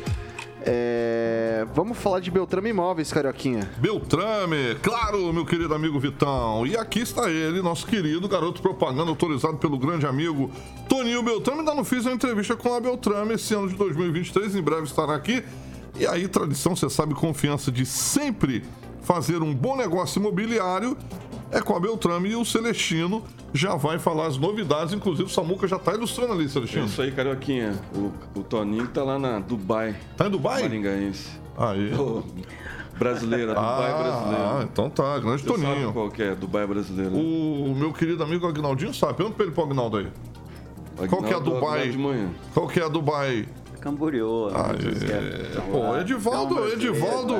[0.66, 1.66] é...
[1.74, 3.70] Vamos falar de Beltrame Imóveis, Carioquinha.
[3.78, 6.66] Beltrame, claro, meu querido amigo Vitão.
[6.66, 10.50] E aqui está ele, nosso querido garoto propaganda autorizado pelo grande amigo
[10.90, 11.60] Toninho Beltrame.
[11.60, 15.16] Ainda não fiz uma entrevista com a Beltrame esse ano de 2023, em breve estará
[15.16, 15.44] aqui.
[15.98, 18.64] E aí, tradição, você sabe, confiança de sempre
[19.02, 20.98] fazer um bom negócio imobiliário
[21.52, 23.24] é com a Beltrame e o Celestino
[23.54, 24.94] já vai falar as novidades.
[24.94, 26.86] Inclusive, o Samuca já está ilustrando ali, Celestino.
[26.86, 27.74] Isso aí, Carioquinha.
[27.94, 29.96] O, o Toninho está lá na Dubai.
[30.18, 30.64] Tá em Dubai?
[30.64, 31.30] Maringaense.
[31.58, 31.92] Aí.
[32.98, 34.44] brasileira, Dubai ah, brasileira.
[34.44, 35.82] Ah, então tá, grande Você Toninho.
[35.82, 37.12] Sabe qual que é Dubai brasileira?
[37.12, 39.14] O, o meu querido amigo Agnaldinho sabe.
[39.14, 40.08] Pergunta pra ele pro Agnaldo aí.
[40.98, 41.90] Agnaldo, qual que é a Dubai?
[41.90, 42.30] De manhã.
[42.54, 43.48] Qual que é a Dubai?
[43.86, 44.50] Camboriú.
[44.52, 45.62] Ah, é...
[45.72, 47.36] Pô, Edivaldo, Edivaldo,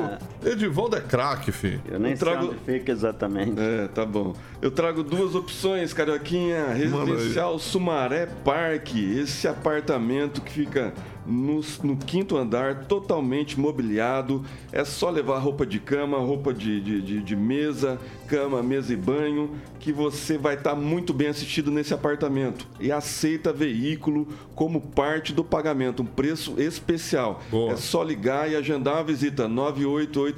[0.46, 1.82] Edivaldo é craque, filho.
[1.90, 2.40] Eu nem eu trago...
[2.40, 3.60] sei onde fica exatamente.
[3.60, 4.34] É, tá bom.
[4.62, 6.68] Eu trago duas opções, Carioquinha.
[6.68, 9.18] Residencial Sumaré Parque.
[9.18, 10.94] Esse apartamento que fica
[11.26, 14.44] no, no, quinto andar, totalmente mobiliado.
[14.70, 18.96] É só levar roupa de cama, roupa de, de, de, de mesa, cama, mesa e
[18.96, 22.66] banho, que você vai estar tá muito bem assistido nesse apartamento.
[22.78, 27.42] E aceita veículo como parte do pagamento, um preço especial.
[27.50, 27.72] Boa.
[27.72, 29.48] É só ligar e agendar uma visita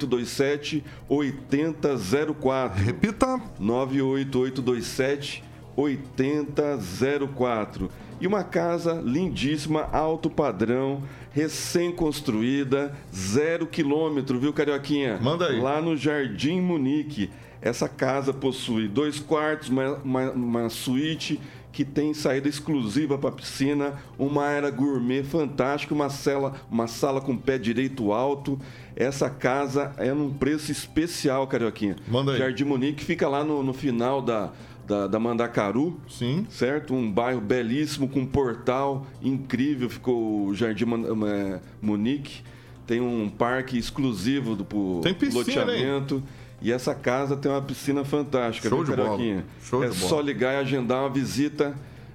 [0.07, 2.83] 98827 8004.
[2.83, 5.43] Repita: 98827
[5.75, 7.91] 8004
[8.21, 15.17] e uma casa lindíssima, alto padrão, recém-construída, zero quilômetro, viu, Carioquinha?
[15.21, 15.59] Manda aí.
[15.59, 17.29] Lá no Jardim Munique.
[17.61, 21.39] Essa casa possui dois quartos, uma, uma, uma suíte
[21.71, 27.37] que tem saída exclusiva para piscina, uma área gourmet fantástica, uma sala, uma sala com
[27.37, 28.59] pé direito alto.
[28.99, 31.95] Essa casa é num preço especial, Carioquinha.
[32.05, 32.37] Manda aí.
[32.37, 34.51] Jardim Munique fica lá no, no final da,
[34.85, 35.97] da, da Mandacaru.
[36.09, 36.45] Sim.
[36.49, 36.93] Certo?
[36.93, 39.89] Um bairro belíssimo, com um portal incrível.
[39.89, 42.41] Ficou o Jardim é, Munique.
[42.85, 46.15] Tem um parque exclusivo do tem piscina, loteamento.
[46.15, 46.23] Hein?
[46.61, 49.43] E essa casa tem uma piscina fantástica, Show viu, de bola.
[49.63, 50.23] Show é de só bola.
[50.23, 51.73] ligar e agendar uma visita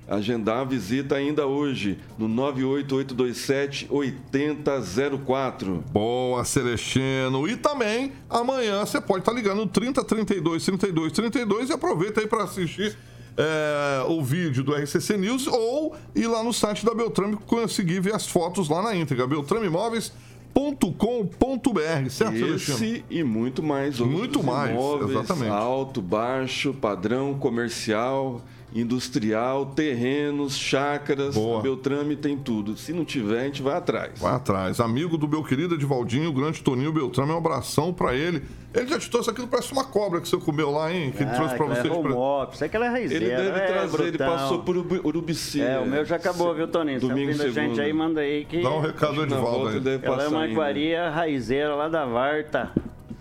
[0.09, 5.85] agendar a visita ainda hoje no 98827 8004.
[5.91, 7.49] Boa, Celestino.
[7.49, 12.21] E também amanhã você pode estar tá ligando no 30 32 32 32 e aproveita
[12.21, 12.97] aí para assistir
[13.37, 18.15] é, o vídeo do RCC News ou ir lá no site da Beltrame conseguir ver
[18.15, 19.27] as fotos lá na íntegra.
[19.27, 20.13] Beltrame Imóveis
[20.55, 23.99] com.br, certo, Esse e muito mais.
[23.99, 25.51] Muito mais, imóveis, exatamente.
[25.51, 28.41] Alto, baixo, padrão, comercial,
[28.75, 31.37] industrial, terrenos, chácaras.
[31.37, 31.63] Boa.
[31.63, 32.77] Beltrame tem tudo.
[32.77, 34.19] Se não tiver, a gente vai atrás.
[34.19, 34.81] Vai atrás.
[34.81, 38.43] Amigo do meu querido Edivaldinho, o grande Toninho Beltrame, um abração pra ele.
[38.75, 41.13] Ele já te trouxe aquilo, parece uma cobra que você comeu lá, hein?
[41.13, 41.87] Que ele ah, trouxe pra você.
[41.87, 43.25] É home office, é aquela raizeira.
[43.25, 45.63] Ele deve é, trazer, ele passou por Urubici.
[45.63, 46.99] É, o meu já acabou, viu, Toninho?
[46.99, 48.61] Domingo tá ouvindo a gente aí, manda aí que...
[48.61, 50.01] Dá um recado do Edivaldo aí.
[50.03, 52.73] Ela é uma iguaria raizeira lá da Varta.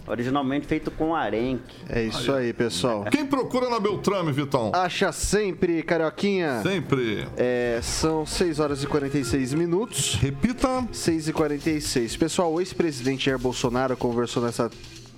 [0.05, 1.75] Originalmente feito com arenque.
[1.89, 3.05] É isso aí, pessoal.
[3.05, 4.71] Quem procura na Beltrame, Vitão?
[4.73, 6.61] Acha sempre, Carioquinha.
[6.61, 7.25] Sempre.
[7.37, 10.15] É, são 6 horas e 46 minutos.
[10.15, 10.85] Repita.
[10.91, 12.17] 6 e 46.
[12.17, 14.69] Pessoal, o ex-presidente Jair Bolsonaro conversou nessa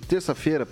[0.08, 0.68] terça-feira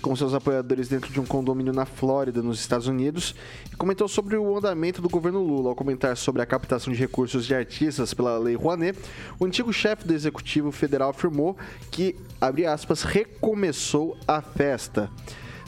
[0.00, 3.34] com seus apoiadores dentro de um condomínio na Flórida, nos Estados Unidos,
[3.72, 5.70] e comentou sobre o andamento do governo Lula.
[5.70, 8.98] Ao comentar sobre a captação de recursos de artistas pela Lei Rouanet,
[9.38, 11.56] o antigo chefe do Executivo Federal afirmou
[11.90, 15.10] que, abre aspas, recomeçou a festa.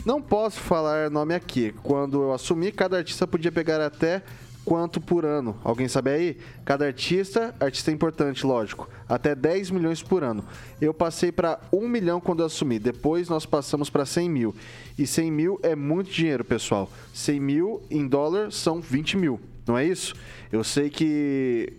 [0.04, 1.74] Não posso falar nome aqui.
[1.82, 4.22] Quando eu assumi, cada artista podia pegar até
[4.70, 5.56] quanto por ano?
[5.64, 6.36] Alguém sabe aí?
[6.64, 10.44] Cada artista, artista é importante, lógico, até 10 milhões por ano.
[10.80, 14.54] Eu passei para 1 milhão quando eu assumi, depois nós passamos para 100 mil.
[14.96, 16.88] E 100 mil é muito dinheiro, pessoal.
[17.12, 20.14] 100 mil em dólar são 20 mil, não é isso?
[20.52, 21.72] Eu sei que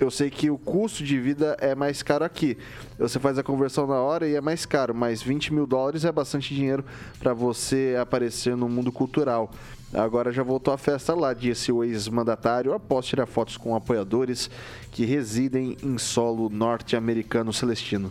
[0.00, 2.56] eu sei que o custo de vida é mais caro aqui.
[2.98, 6.10] Você faz a conversão na hora e é mais caro, mas 20 mil dólares é
[6.10, 6.82] bastante dinheiro
[7.18, 9.52] para você aparecer no mundo cultural.
[9.92, 14.48] Agora já voltou a festa lá, disse o ex-mandatário após tirar fotos com apoiadores
[14.90, 18.10] que residem em solo norte-americano celestino.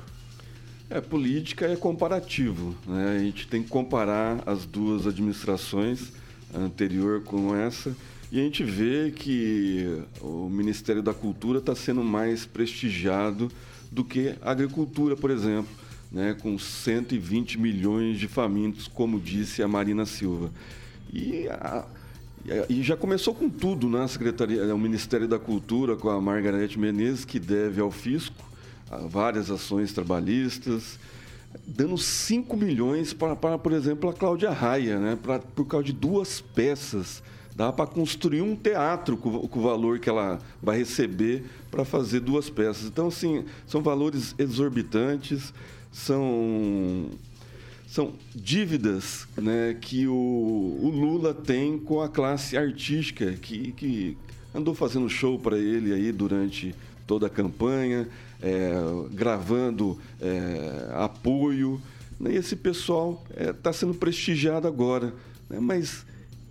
[0.92, 2.76] É, política é comparativo.
[2.86, 3.16] Né?
[3.16, 6.12] A gente tem que comparar as duas administrações,
[6.54, 7.96] a anterior com essa,
[8.32, 13.52] e a gente vê que o Ministério da Cultura está sendo mais prestigiado
[13.92, 15.72] do que a agricultura, por exemplo,
[16.12, 16.36] né?
[16.40, 20.52] com 120 milhões de famintos, como disse a Marina Silva.
[21.12, 21.86] E, a,
[22.70, 24.08] e já começou com tudo né?
[24.08, 28.50] Secretaria, o Ministério da Cultura, com a Margarete Menezes, que deve ao fisco
[29.10, 31.00] várias ações trabalhistas,
[31.66, 35.18] dando 5 milhões para, para, por exemplo, a Cláudia Raia, né?
[35.22, 37.22] Pra, por causa de duas peças.
[37.60, 42.22] Dá para construir um teatro com, com, o valor que ela vai receber para fazer
[42.22, 42.86] duas peças.
[42.86, 45.54] Então, assim, são valores exorbitantes,
[45.92, 47.10] são
[47.86, 54.18] são dívidas né, que o, o, Lula tem com a classe artística, que, que
[54.56, 56.74] andou fazendo show para ele aí durante
[57.06, 58.08] toda a campanha,
[58.42, 58.72] é,
[59.12, 61.82] gravando é, apoio.
[62.18, 65.14] Né, e esse pessoal está é, tá sendo prestigiado agora.
[65.50, 66.06] Né, mas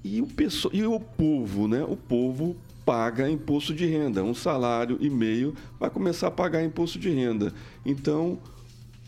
[0.04, 1.68] e o, pessoal, e o povo?
[1.68, 1.82] Né?
[1.82, 4.24] O povo paga imposto de renda.
[4.24, 7.52] Um salário e meio vai começar a pagar imposto de renda.
[7.84, 8.38] Então,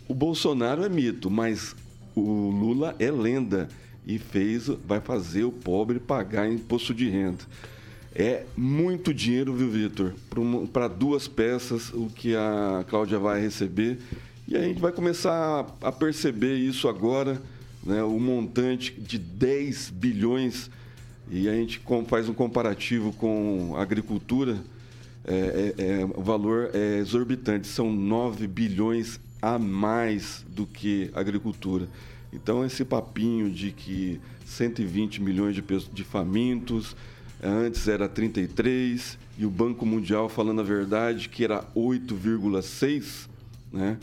[0.09, 1.75] o Bolsonaro é mito, mas
[2.15, 3.69] o Lula é lenda
[4.07, 7.45] e fez, vai fazer o pobre pagar imposto de renda.
[8.15, 10.15] É muito dinheiro, viu, Vitor?
[10.73, 13.99] Para duas peças, o que a Cláudia vai receber.
[14.49, 17.41] E a gente vai começar a perceber isso agora,
[17.85, 18.03] né?
[18.03, 20.71] o montante de 10 bilhões.
[21.31, 24.59] E a gente faz um comparativo com a agricultura.
[25.25, 31.21] É, é, é, o valor é exorbitante, são 9 bilhões a mais do que a
[31.21, 31.89] agricultura.
[32.33, 35.63] Então, esse papinho de que 120 milhões de,
[35.93, 36.97] de famintos,
[37.43, 43.29] antes era 33, e o Banco Mundial falando a verdade que era 8,6,
[43.73, 43.99] né?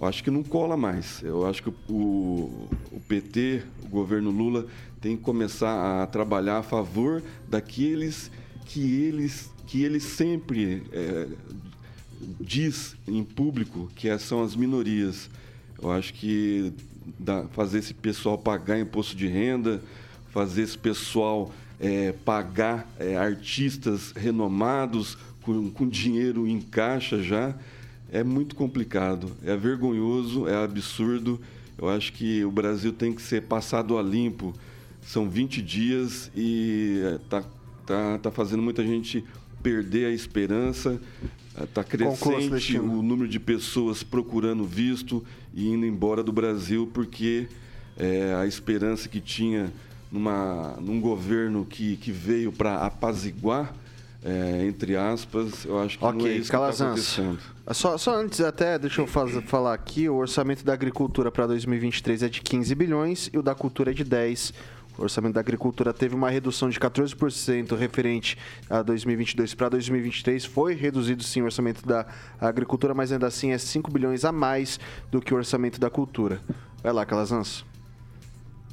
[0.00, 1.22] Eu acho que não cola mais.
[1.24, 4.66] Eu acho que o, o PT, o governo Lula,
[5.00, 8.30] tem que começar a trabalhar a favor daqueles
[8.64, 11.28] que eles que ele sempre é,
[12.40, 15.28] diz em público que são as minorias.
[15.80, 16.72] Eu acho que
[17.50, 19.82] fazer esse pessoal pagar imposto de renda,
[20.30, 27.54] fazer esse pessoal é, pagar é, artistas renomados com, com dinheiro em caixa já,
[28.10, 29.30] é muito complicado.
[29.44, 31.40] É vergonhoso, é absurdo.
[31.76, 34.54] Eu acho que o Brasil tem que ser passado a limpo.
[35.02, 37.42] São 20 dias e está é,
[37.86, 39.24] tá, tá fazendo muita gente
[39.62, 41.00] perder a esperança.
[41.60, 47.48] Está crescente o número de pessoas procurando visto e indo embora do Brasil porque
[47.96, 49.72] é, a esperança que tinha
[50.10, 53.74] numa, num governo que, que veio para apaziguar
[54.24, 57.14] é, entre aspas, eu acho que okay, não é isso Calazans.
[57.14, 57.36] que tá
[57.74, 62.22] só, só antes até, deixa eu faz, falar aqui, o orçamento da agricultura para 2023
[62.22, 64.52] é de 15 bilhões e o da cultura é de 10
[64.98, 68.36] o orçamento da agricultura teve uma redução de 14% referente
[68.68, 70.44] a 2022 para 2023.
[70.44, 72.04] Foi reduzido sim o orçamento da
[72.40, 76.40] agricultura, mas ainda assim é 5 bilhões a mais do que o orçamento da cultura.
[76.82, 77.64] Vai lá, Calazans.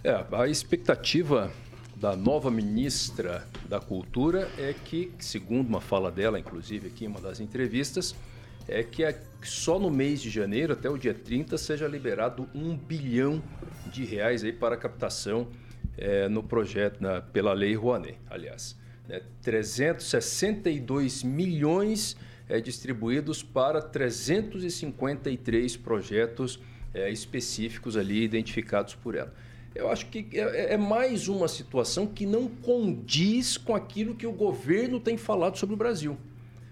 [0.03, 1.51] É, a expectativa
[1.95, 7.21] da nova ministra da Cultura é que, segundo uma fala dela, inclusive aqui em uma
[7.21, 8.15] das entrevistas,
[8.67, 9.03] é que
[9.43, 13.41] só no mês de janeiro, até o dia 30, seja liberado um bilhão
[13.91, 15.47] de reais aí para captação
[15.97, 18.75] é, no projeto, na, pela Lei Rouanet, aliás.
[19.07, 19.21] Né?
[19.41, 22.17] 362 milhões
[22.49, 26.59] é, distribuídos para 353 projetos
[26.93, 29.33] é, específicos ali identificados por ela.
[29.73, 34.31] Eu acho que é, é, mais uma situação que não condiz com aquilo que o
[34.31, 36.17] governo tem falado sobre o Brasil.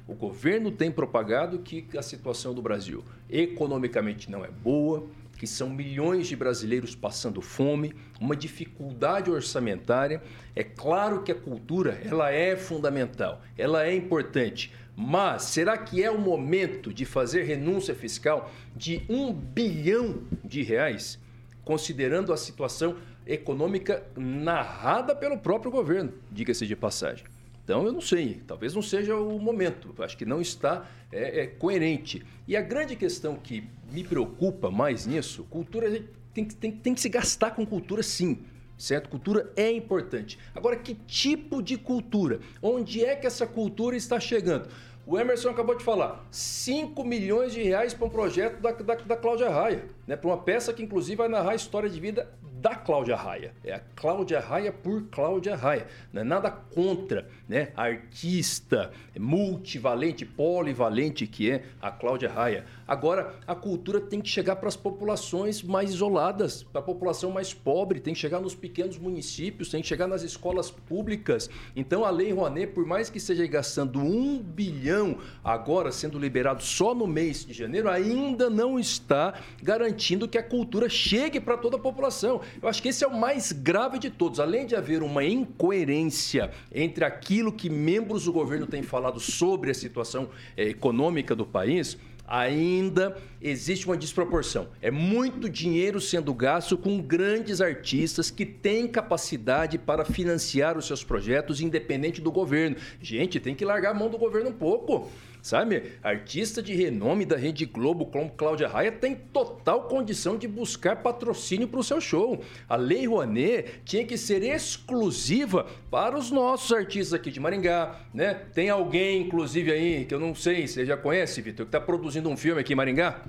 [0.06, 5.70] O governo tem propagado que a situação do Brasil economicamente não é boa, que são
[5.70, 10.22] milhões de brasileiros passando fome, uma dificuldade orçamentária.
[10.56, 16.12] É claro que a cultura ela é fundamental, ela é importante, mas será que é
[16.12, 21.18] o momento de fazer renúncia fiscal de um bilhão de reais,
[21.64, 27.26] considerando a situação econômica narrada pelo próprio governo, diga-se de passagem?
[27.64, 31.48] Então, eu não sei, talvez não seja o momento, acho que não está é, é,
[31.48, 32.22] coerente.
[32.46, 35.90] E a grande questão que me preocupa mais nisso, cultura
[36.34, 38.40] tem, tem, tem que se gastar com cultura sim,
[38.78, 39.08] certo?
[39.08, 40.38] Cultura é importante.
[40.54, 42.42] Agora, que tipo de cultura?
[42.62, 44.68] Onde é que essa cultura está chegando?
[45.06, 49.18] O Emerson acabou de falar, 5 milhões de reais para um projeto da, da, da
[49.18, 50.16] Cláudia Raia, né?
[50.16, 52.30] para uma peça que inclusive vai narrar a história de vida
[52.64, 53.54] da Cláudia Raia.
[53.62, 55.86] É a Cláudia Raia por Cláudia Raia.
[56.14, 57.74] Não é nada contra né?
[57.76, 58.90] a artista
[59.20, 62.64] multivalente, polivalente que é a Cláudia Raia.
[62.88, 67.54] Agora, a cultura tem que chegar para as populações mais isoladas, para a população mais
[67.54, 71.50] pobre, tem que chegar nos pequenos municípios, tem que chegar nas escolas públicas.
[71.76, 76.96] Então, a Lei Rouanet, por mais que esteja gastando um bilhão agora sendo liberado só
[76.96, 81.80] no mês de janeiro, ainda não está garantindo que a cultura chegue para toda a
[81.80, 82.40] população.
[82.62, 84.40] Eu acho que esse é o mais grave de todos.
[84.40, 89.74] Além de haver uma incoerência entre aquilo que membros do governo têm falado sobre a
[89.74, 94.70] situação eh, econômica do país, ainda existe uma desproporção.
[94.82, 101.04] É muito dinheiro sendo gasto com grandes artistas que têm capacidade para financiar os seus
[101.04, 102.78] projetos independente do governo.
[103.02, 105.12] Gente, tem que largar a mão do governo um pouco
[105.44, 105.92] sabe?
[106.02, 111.68] Artista de renome da Rede Globo, como Cláudia Raia, tem total condição de buscar patrocínio
[111.68, 112.42] para o seu show.
[112.68, 118.34] A Lei Rouanet tinha que ser exclusiva para os nossos artistas aqui de Maringá, né?
[118.54, 122.30] Tem alguém, inclusive, aí, que eu não sei, você já conhece, Vitor, que está produzindo
[122.30, 123.22] um filme aqui em Maringá?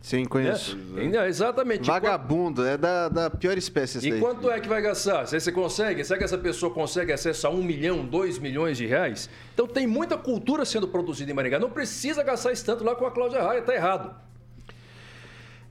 [0.00, 0.78] Sim, conheço.
[0.96, 1.86] É, exatamente.
[1.86, 4.20] Vagabundo, é da, da pior espécie E daí.
[4.20, 5.26] quanto é que vai gastar?
[5.26, 6.02] Se você consegue?
[6.04, 9.28] Será que essa pessoa consegue acessar um milhão, dois milhões de reais?
[9.52, 11.58] Então tem muita cultura sendo produzida em Maringá.
[11.58, 14.14] Não precisa gastar esse tanto lá com a Cláudia Raia, tá errado.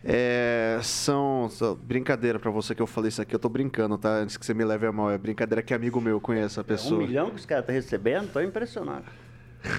[0.03, 4.09] É, são, são, brincadeira para você que eu falei isso aqui, eu tô brincando, tá?
[4.09, 7.01] Antes que você me leve a mal, é brincadeira que amigo meu conhece a pessoa.
[7.01, 9.05] É um milhão que os caras estão tá recebendo, tô impressionado.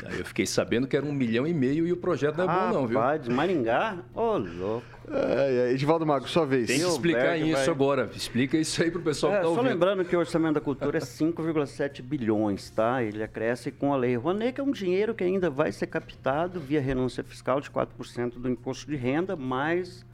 [0.04, 2.46] Aí eu fiquei sabendo que era um milhão e meio e o projeto não é
[2.46, 2.98] bom, não, viu?
[2.98, 3.98] Rapaz, de Maringá?
[4.14, 4.86] Ô, oh, louco.
[5.10, 6.66] É, é, Edivaldo Mago, sua vez.
[6.66, 7.68] Tem que explicar isso vai...
[7.68, 8.10] agora.
[8.14, 9.64] Explica isso aí pro pessoal é, que tá ouvindo.
[9.64, 13.02] Só lembrando que o orçamento da cultura é 5,7 bilhões, tá?
[13.02, 16.60] Ele acresce com a lei Rouanet, que é um dinheiro que ainda vai ser captado
[16.60, 20.04] via renúncia fiscal de 4% do imposto de renda, mais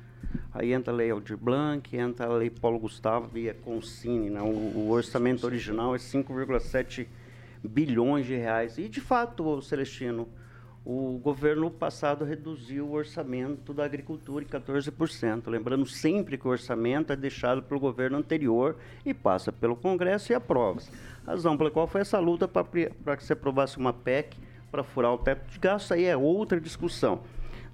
[0.52, 4.30] Aí entra a lei Aldir Blanc, entra a lei Paulo Gustavo via Consine.
[4.30, 4.40] Né?
[4.40, 7.06] O, o orçamento original é 5,7
[7.66, 8.78] bilhões de reais.
[8.78, 10.28] E, de fato, Celestino,
[10.84, 15.48] o governo passado reduziu o orçamento da agricultura em 14%.
[15.48, 20.34] Lembrando sempre que o orçamento é deixado pelo governo anterior e passa pelo Congresso e
[20.34, 20.90] aprova-se.
[21.26, 24.36] Razão pela qual foi essa luta para que se aprovasse uma PEC
[24.70, 27.20] para furar o teto de gastos, aí é outra discussão.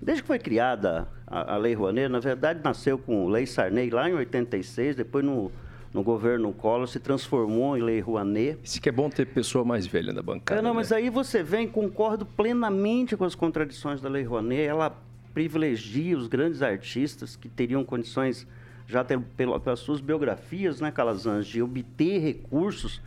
[0.01, 4.09] Desde que foi criada a, a Lei Rouanet, na verdade nasceu com Lei Sarney lá
[4.09, 5.53] em 86, depois no
[5.93, 8.59] no governo Collor se transformou em Lei Rouanet.
[8.62, 10.59] Isso que é bom ter pessoa mais velha na bancada.
[10.59, 10.76] É, não, né?
[10.76, 14.62] mas aí você vem, concordo plenamente com as contradições da Lei Rouanet.
[14.62, 14.97] Ela
[15.34, 18.47] privilegia os grandes artistas que teriam condições,
[18.86, 23.01] já ter, pelas suas biografias, né, Calazans, de obter recursos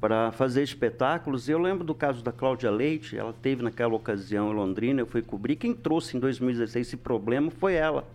[0.00, 1.48] para fazer espetáculos.
[1.48, 5.22] Eu lembro do caso da Cláudia Leite, ela teve naquela ocasião em Londrina, eu fui
[5.22, 5.56] cobrir.
[5.56, 8.06] Quem trouxe em 2016 esse problema foi ela.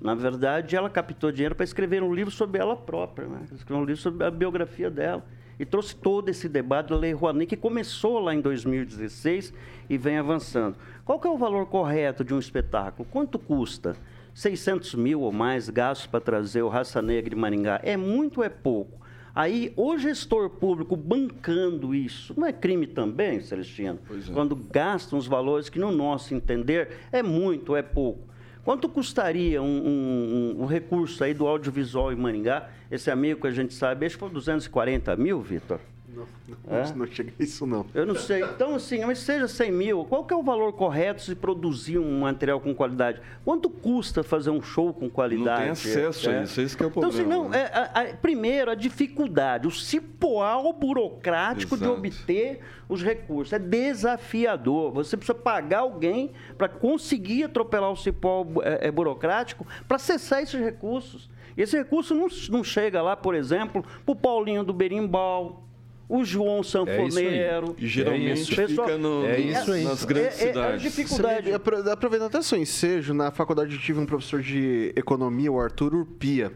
[0.00, 3.40] Na verdade, ela captou dinheiro para escrever um livro sobre ela própria, né?
[3.52, 5.24] Escrever um livro sobre a biografia dela.
[5.58, 9.52] e trouxe todo esse debate da Lei Rouanet, que começou lá em 2016
[9.90, 10.76] e vem avançando.
[11.04, 13.08] Qual que é o valor correto de um espetáculo?
[13.10, 13.96] Quanto custa?
[14.34, 17.80] 600 mil ou mais gastos para trazer o Raça Negra de Maringá.
[17.82, 18.98] É muito ou é pouco?
[19.34, 23.98] Aí, o gestor público bancando isso, não é crime também, Celestino?
[24.10, 24.32] É.
[24.32, 28.27] Quando gastam os valores que, no nosso entender, é muito ou é pouco.
[28.68, 32.68] Quanto custaria um, um, um, recurso aí do audiovisual em Maringá?
[32.90, 35.80] Esse amigo que a gente sabe, acho que foi 240 mil, Vitor?
[36.18, 36.92] Não, não, é?
[36.94, 37.86] não chega a isso não.
[37.94, 38.42] Eu não sei.
[38.42, 42.20] Então, assim, mas seja 100 mil, qual que é o valor correto se produzir um
[42.20, 43.20] material com qualidade?
[43.44, 45.60] Quanto custa fazer um show com qualidade?
[45.60, 46.38] Não tem acesso é.
[46.38, 47.22] a isso, é isso que é o problema.
[47.22, 51.92] Então, assim, não, é, a, a, primeiro, a dificuldade, o cipoal burocrático Exato.
[51.92, 53.52] de obter os recursos.
[53.52, 54.92] É desafiador.
[54.92, 60.60] Você precisa pagar alguém para conseguir atropelar o cipoal é, é burocrático para acessar esses
[60.60, 61.30] recursos.
[61.56, 65.67] E esse recurso não, não chega lá, por exemplo, para o Paulinho do Berimbau,
[66.08, 67.76] o João Sanfoneiro.
[67.78, 68.66] É geralmente é isso.
[68.66, 69.84] fica no, é isso aí.
[69.84, 70.80] nas grandes é, é, cidades.
[70.80, 71.52] É, dificuldade.
[71.52, 76.52] Aproveitando até seu ensejo, na faculdade eu tive um professor de economia, o Arthur Urpia.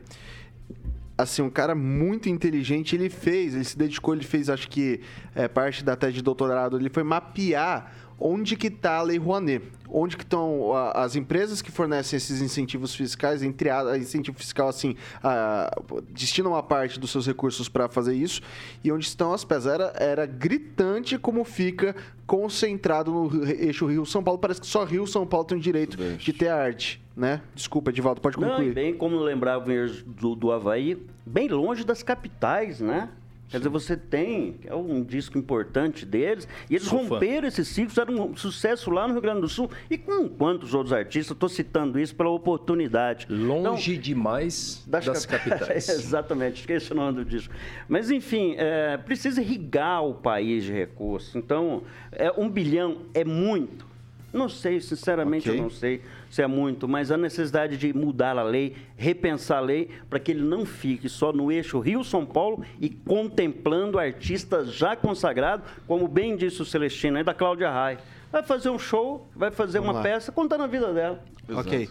[1.19, 5.01] Assim, um cara muito inteligente, ele fez, ele se dedicou, ele fez, acho que
[5.35, 7.93] é, parte da tese de doutorado, ele foi mapear
[8.23, 9.65] onde que está a Lei Rouanet?
[9.95, 14.97] Onde que estão as empresas que fornecem esses incentivos fiscais, entre a, incentivo fiscal assim,
[15.23, 15.71] a,
[16.09, 18.41] destinam uma parte dos seus recursos para fazer isso,
[18.83, 19.67] e onde estão as peças.
[19.67, 21.95] Era, era gritante como fica
[22.27, 24.39] concentrado no eixo Rio-São Paulo.
[24.39, 27.43] Parece que só Rio-São Paulo tem o direito de ter arte, né?
[27.55, 28.69] Desculpa, Edivaldo, pode concluir.
[28.69, 29.67] Não, bem como lembrava
[30.07, 33.11] do, do Havaí, bem longe das capitais, né?
[33.53, 37.49] Quer dizer, você tem, é um disco importante deles, e eles Sou romperam fã.
[37.49, 40.91] esse ciclo, fizeram um sucesso lá no Rio Grande do Sul, e com quantos outros
[40.91, 43.27] artistas, estou citando isso pela oportunidade.
[43.29, 45.87] Longe então, demais das, das capitais.
[45.93, 47.53] Exatamente, esqueci o nome do disco.
[47.87, 51.37] Mas, enfim, é, precisa irrigar o país de recursos.
[51.37, 53.85] Então, é, um bilhão é muito.
[54.33, 55.61] Não sei, sinceramente okay.
[55.61, 56.01] eu não sei
[56.33, 60.31] se é muito, mas a necessidade de mudar a lei, repensar a lei, para que
[60.31, 66.35] ele não fique só no eixo Rio-São Paulo e contemplando artistas já consagrados, como bem
[66.35, 67.99] disse o Celestino, é da Cláudia Raia
[68.33, 70.03] vai fazer um show, vai fazer Vamos uma lá.
[70.03, 71.23] peça contando a vida dela.
[71.49, 71.69] Exato.
[71.69, 71.91] Ok.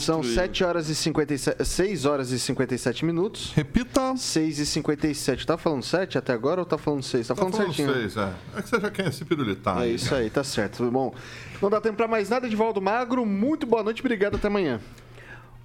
[0.00, 3.52] São 7 horas e 57, 6 horas e 57 minutos.
[3.54, 4.16] Repita.
[4.16, 5.46] 6 e 57.
[5.46, 7.28] Tá falando 7 até agora ou tá falando 6?
[7.28, 7.94] Tá, tá falando, falando certinho.
[7.94, 8.32] 6, é.
[8.56, 9.78] É que você já quer se pirulitar.
[9.78, 9.94] É aí.
[9.94, 10.90] isso aí, tá certo.
[10.90, 11.14] Bom,
[11.62, 12.46] não dá tempo pra mais nada.
[12.46, 14.80] Edivaldo Magro, muito boa noite, obrigado, até amanhã.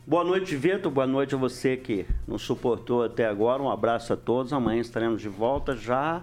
[0.05, 0.91] Boa noite, Vitor.
[0.91, 3.63] Boa noite a você que nos suportou até agora.
[3.63, 4.51] Um abraço a todos.
[4.51, 6.21] Amanhã estaremos de volta já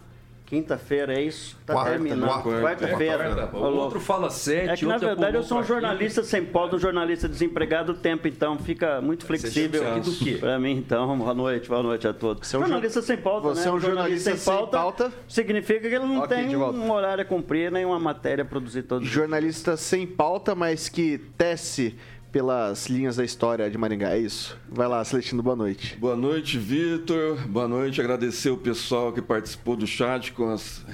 [0.51, 1.57] Quinta-feira, é isso?
[1.65, 2.43] Tá quarta, terminando.
[2.61, 3.47] Quarta-feira.
[3.47, 6.75] Quarta, o outro fala sete, É que, na verdade, eu sou um jornalista sem pauta,
[6.75, 9.89] um jornalista desempregado o tempo, então fica muito flexível.
[9.89, 10.39] Aqui do quê?
[10.41, 12.49] Pra mim, então, boa noite, boa noite a todos.
[12.49, 13.69] Você é um jornalista sem pauta, Você né?
[13.69, 17.25] é um jornalista, sem, pauta, pauta, Significa que ele não okay, tem um horário a
[17.25, 21.95] cumprir, nem uma matéria a produzir todo Jornalista sem pauta, mas que tece
[22.33, 24.57] pelas linhas da história de Maringá, é isso?
[24.69, 25.97] Vai lá, Celestino, boa noite.
[25.97, 27.37] Boa noite, Vitor.
[27.49, 28.01] Boa noite.
[28.01, 30.85] Agradecer o pessoal que participou do chat com, as,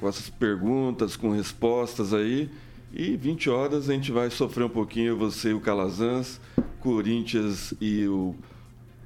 [0.00, 2.50] com essas perguntas, com respostas aí.
[2.92, 6.40] E 20 horas a gente vai sofrer um pouquinho, você e o Calazans,
[6.80, 8.34] Corinthians e o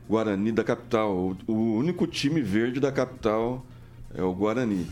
[0.09, 1.37] Guarani da capital.
[1.47, 3.67] O único time verde da capital
[4.15, 4.87] é o Guarani.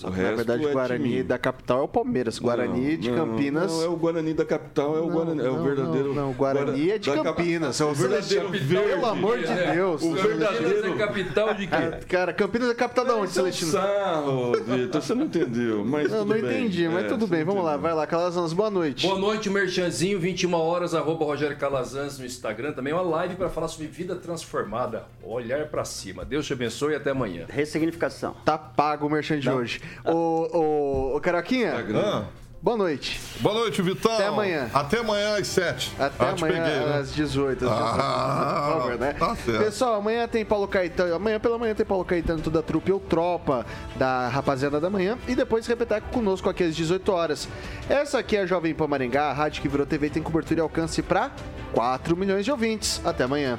[0.00, 2.38] Só que, na verdade, o é Guarani da capital é o Palmeiras.
[2.38, 3.70] Guarani não, de Campinas.
[3.70, 6.14] Não, é o Guarani da capital, é o, Guarani, é o verdadeiro.
[6.14, 7.78] Não, não, Guarani é de Campinas.
[7.78, 8.50] É o verdadeiro.
[8.50, 9.74] Pelo amor de é.
[9.74, 10.02] Deus.
[10.02, 10.94] O verdadeiro.
[10.94, 11.76] é capital de quê?
[12.08, 13.72] Cara, Campinas é capital de onde, Celestino?
[13.72, 15.84] Sarro, Vitor, você não entendeu.
[15.84, 17.44] Mas não, não entendi, mas é, tudo bem.
[17.44, 18.06] Vamos lá, vai lá.
[18.06, 19.06] Calazans, boa noite.
[19.06, 22.72] Boa noite, Merchanzinho, 21 horas, arroba Rogério Calazans no Instagram.
[22.72, 25.04] Também uma live para falar sobre vida transformada.
[25.22, 26.24] Olhar para cima.
[26.24, 27.44] Deus te abençoe e até amanhã.
[27.50, 28.34] Ressignificação.
[28.46, 29.82] Tá pago o Merchan de hoje.
[30.04, 31.74] O, o, o Caroquinha.
[31.94, 32.40] Ah.
[32.62, 33.18] Boa noite.
[33.40, 34.12] Boa noite, Vitão.
[34.12, 34.70] Até amanhã.
[34.74, 35.92] Até amanhã às 7.
[35.98, 36.98] Até ah, amanhã peguei, né?
[36.98, 37.66] às 18.
[37.66, 39.12] Às 18 ah, por favor, né?
[39.14, 39.64] Tá certo.
[39.64, 41.14] Pessoal, amanhã tem Paulo Caetano.
[41.14, 43.64] Amanhã pela manhã tem Paulo Caetano, toda a trupe ou tropa
[43.96, 45.16] da rapaziada da manhã.
[45.26, 47.48] E depois repeteco conosco aqui às 18 horas.
[47.88, 50.62] Essa aqui é a Jovem Pan Maringá, a rádio que virou TV, tem cobertura e
[50.62, 51.30] alcance para
[51.72, 53.00] 4 milhões de ouvintes.
[53.06, 53.58] Até amanhã.